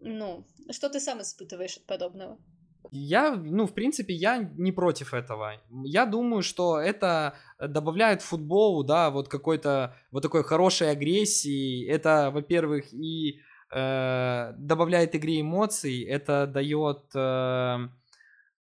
ну, 0.00 0.44
что 0.72 0.88
ты 0.88 0.98
сам 0.98 1.22
испытываешь 1.22 1.76
от 1.76 1.86
подобного? 1.86 2.40
Я, 2.90 3.34
ну, 3.34 3.66
в 3.66 3.74
принципе, 3.74 4.14
я 4.14 4.38
не 4.56 4.72
против 4.72 5.14
этого. 5.14 5.52
Я 5.84 6.06
думаю, 6.06 6.42
что 6.42 6.78
это 6.78 7.34
добавляет 7.58 8.22
футболу, 8.22 8.84
да, 8.84 9.10
вот 9.10 9.28
какой-то, 9.28 9.96
вот 10.10 10.22
такой 10.22 10.44
хорошей 10.44 10.90
агрессии. 10.90 11.86
Это, 11.86 12.30
во-первых, 12.32 12.92
и 12.92 13.40
э, 13.70 14.52
добавляет 14.58 15.14
игре 15.14 15.40
эмоций, 15.40 16.02
это 16.02 16.46
дает, 16.46 17.04
э, 17.14 17.88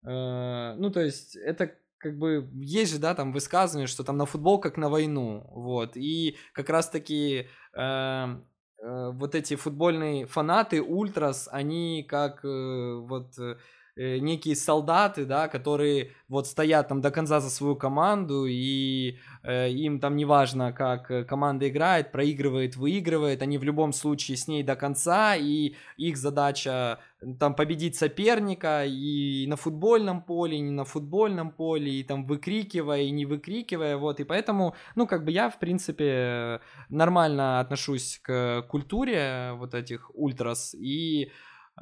э, 0.04 0.74
ну, 0.76 0.90
то 0.90 1.00
есть, 1.00 1.36
это 1.36 1.72
как 1.98 2.18
бы 2.18 2.48
есть 2.54 2.92
же, 2.92 2.98
да, 2.98 3.14
там 3.14 3.32
высказывание, 3.32 3.86
что 3.86 4.02
там 4.02 4.16
на 4.16 4.26
футбол 4.26 4.58
как 4.58 4.76
на 4.76 4.88
войну, 4.88 5.46
вот, 5.50 5.96
и 5.96 6.36
как 6.52 6.68
раз-таки 6.68 7.46
э, 7.74 7.82
э, 7.82 9.10
вот 9.12 9.34
эти 9.34 9.54
футбольные 9.54 10.26
фанаты, 10.26 10.82
ультрас, 10.82 11.48
они 11.52 12.04
как 12.08 12.44
э, 12.44 12.94
вот 13.08 13.38
Э, 13.38 13.56
некие 13.96 14.56
солдаты, 14.56 15.24
да, 15.24 15.48
которые 15.48 16.12
вот 16.28 16.46
стоят 16.46 16.88
там 16.88 17.00
до 17.02 17.10
конца 17.10 17.40
за 17.40 17.50
свою 17.50 17.76
команду, 17.76 18.46
и 18.46 19.18
э, 19.42 19.70
им 19.70 20.00
там 20.00 20.16
не 20.16 20.24
важно, 20.24 20.72
как 20.72 21.10
э, 21.10 21.24
команда 21.24 21.68
играет, 21.68 22.10
проигрывает, 22.10 22.76
выигрывает, 22.76 23.42
они 23.42 23.58
в 23.58 23.64
любом 23.64 23.92
случае 23.92 24.38
с 24.38 24.48
ней 24.48 24.62
до 24.62 24.74
конца, 24.74 25.36
и 25.36 25.74
их 25.98 26.16
задача 26.16 27.00
там 27.38 27.54
победить 27.54 27.96
соперника 27.96 28.84
и 28.86 29.46
на 29.46 29.56
футбольном 29.56 30.22
поле, 30.22 30.56
и 30.56 30.60
не 30.60 30.70
на 30.70 30.84
футбольном 30.84 31.50
поле, 31.50 31.92
и 31.92 32.02
там 32.02 32.24
выкрикивая, 32.24 33.02
и 33.02 33.10
не 33.10 33.26
выкрикивая, 33.26 33.98
вот, 33.98 34.20
и 34.20 34.24
поэтому, 34.24 34.74
ну, 34.94 35.06
как 35.06 35.24
бы 35.24 35.30
я, 35.32 35.50
в 35.50 35.58
принципе, 35.58 36.60
нормально 36.88 37.60
отношусь 37.60 38.20
к 38.22 38.62
культуре 38.70 39.52
вот 39.56 39.74
этих 39.74 40.10
ультрас, 40.14 40.74
и 40.74 41.30
Э, 41.30 41.30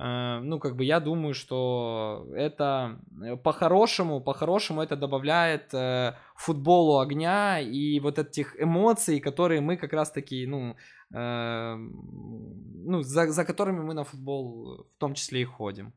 ну, 0.03 0.59
как 0.59 0.77
бы 0.77 0.85
я 0.85 1.01
думаю, 1.01 1.35
что 1.35 2.27
это 2.35 2.99
э, 3.23 3.37
по-хорошему, 3.37 4.21
по-хорошему 4.21 4.81
это 4.81 4.97
добавляет 4.97 5.75
э, 5.75 6.15
футболу 6.37 7.01
огня 7.01 7.61
и 7.61 8.01
вот 8.01 8.19
этих 8.19 8.57
эмоций, 8.63 9.21
которые 9.21 9.61
мы 9.61 9.77
как 9.77 9.93
раз-таки, 9.93 10.47
ну, 10.47 10.77
э, 11.15 11.75
ну 11.77 13.03
за, 13.03 13.27
за 13.31 13.45
которыми 13.45 13.81
мы 13.81 13.95
на 13.95 14.05
футбол 14.05 14.87
в 14.95 14.99
том 14.99 15.15
числе 15.15 15.43
и 15.43 15.45
ходим. 15.45 15.93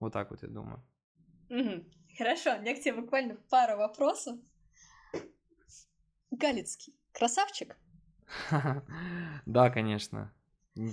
Вот 0.00 0.12
так 0.12 0.30
вот 0.30 0.42
я 0.42 0.48
думаю. 0.48 0.82
Угу. 1.50 1.84
Хорошо, 2.18 2.56
у 2.56 2.60
меня 2.60 2.74
к 2.74 2.80
тебе 2.80 2.94
буквально 2.94 3.36
пара 3.50 3.76
вопросов. 3.76 4.38
Галицкий, 6.30 6.94
красавчик? 7.12 7.76
Да, 9.46 9.70
конечно. 9.70 10.32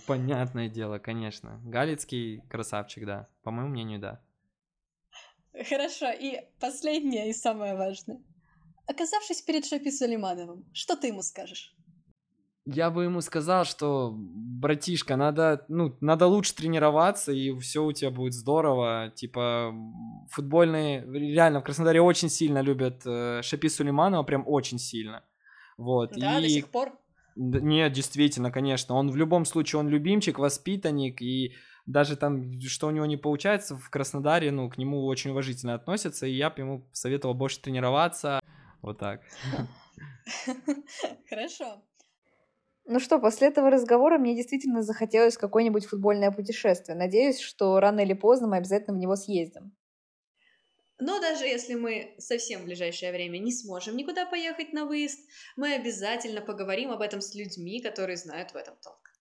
Понятное 0.08 0.70
дело, 0.70 0.98
конечно. 0.98 1.60
Галицкий 1.66 2.42
красавчик, 2.50 3.06
да. 3.06 3.28
По 3.44 3.52
моему 3.52 3.70
мнению, 3.70 4.00
да. 4.00 4.22
Хорошо, 5.70 6.12
и 6.12 6.42
последнее 6.60 7.30
и 7.30 7.34
самое 7.34 7.76
важное. 7.76 8.22
Оказавшись 8.88 9.42
перед 9.42 9.66
Шапи 9.66 9.92
Сулеймановым, 9.92 10.66
что 10.74 10.96
ты 10.96 11.08
ему 11.08 11.22
скажешь? 11.22 11.76
Я 12.66 12.90
бы 12.90 13.04
ему 13.04 13.20
сказал, 13.20 13.66
что, 13.66 14.14
братишка, 14.16 15.18
надо, 15.18 15.66
ну, 15.68 15.98
надо 16.00 16.28
лучше 16.28 16.56
тренироваться, 16.56 17.34
и 17.34 17.58
все 17.60 17.84
у 17.84 17.92
тебя 17.92 18.10
будет 18.10 18.34
здорово. 18.34 19.12
Типа, 19.14 19.74
футбольные, 20.30 21.06
реально, 21.06 21.60
в 21.60 21.64
Краснодаре 21.66 22.02
очень 22.02 22.30
сильно 22.30 22.62
любят 22.62 23.02
э, 23.06 23.42
Шапи 23.44 23.68
Сулейманова, 23.68 24.24
прям 24.24 24.48
очень 24.48 24.80
сильно. 24.80 25.24
Вот. 25.78 26.14
Да, 26.16 26.40
и... 26.40 26.44
до 26.44 26.50
сих 26.50 26.70
пор? 26.70 26.98
Нет, 27.36 27.92
действительно, 27.94 28.52
конечно. 28.52 28.96
Он 28.96 29.10
в 29.10 29.16
любом 29.16 29.46
случае, 29.46 29.80
он 29.80 29.90
любимчик, 29.90 30.40
воспитанник, 30.40 31.22
и 31.22 31.54
даже 31.86 32.16
там, 32.16 32.60
что 32.62 32.88
у 32.88 32.92
него 32.92 33.06
не 33.06 33.18
получается 33.18 33.76
в 33.76 33.90
Краснодаре, 33.90 34.52
ну, 34.52 34.70
к 34.70 34.78
нему 34.78 35.06
очень 35.06 35.32
уважительно 35.32 35.74
относятся, 35.74 36.26
и 36.28 36.34
я 36.34 36.50
бы 36.50 36.62
ему 36.62 36.88
советовал 36.92 37.34
больше 37.34 37.62
тренироваться. 37.62 38.40
Вот 38.82 39.00
так. 39.00 39.22
Хорошо. 41.30 41.84
Ну 42.86 43.00
что, 43.00 43.20
после 43.20 43.48
этого 43.48 43.70
разговора 43.70 44.18
мне 44.18 44.36
действительно 44.36 44.82
захотелось 44.82 45.38
какое-нибудь 45.38 45.86
футбольное 45.86 46.32
путешествие. 46.32 46.98
Надеюсь, 46.98 47.40
что 47.40 47.80
рано 47.80 48.02
или 48.02 48.14
поздно 48.14 48.48
мы 48.48 48.58
обязательно 48.58 48.98
в 48.98 49.00
него 49.00 49.16
съездим. 49.16 49.74
Но 51.00 51.20
даже 51.20 51.46
если 51.46 51.76
мы 51.76 52.16
совсем 52.20 52.62
в 52.62 52.66
ближайшее 52.66 53.12
время 53.12 53.38
не 53.40 53.52
сможем 53.52 53.98
никуда 53.98 54.26
поехать 54.26 54.74
на 54.74 54.86
выезд, 54.86 55.20
мы 55.56 55.74
обязательно 55.74 56.42
поговорим 56.42 56.92
об 56.92 57.02
этом 57.02 57.22
с 57.22 57.34
людьми, 57.36 57.82
которые 57.82 58.18
знают 58.18 58.52
в 58.52 58.56
этом 58.56 58.76
толк. 58.78 59.13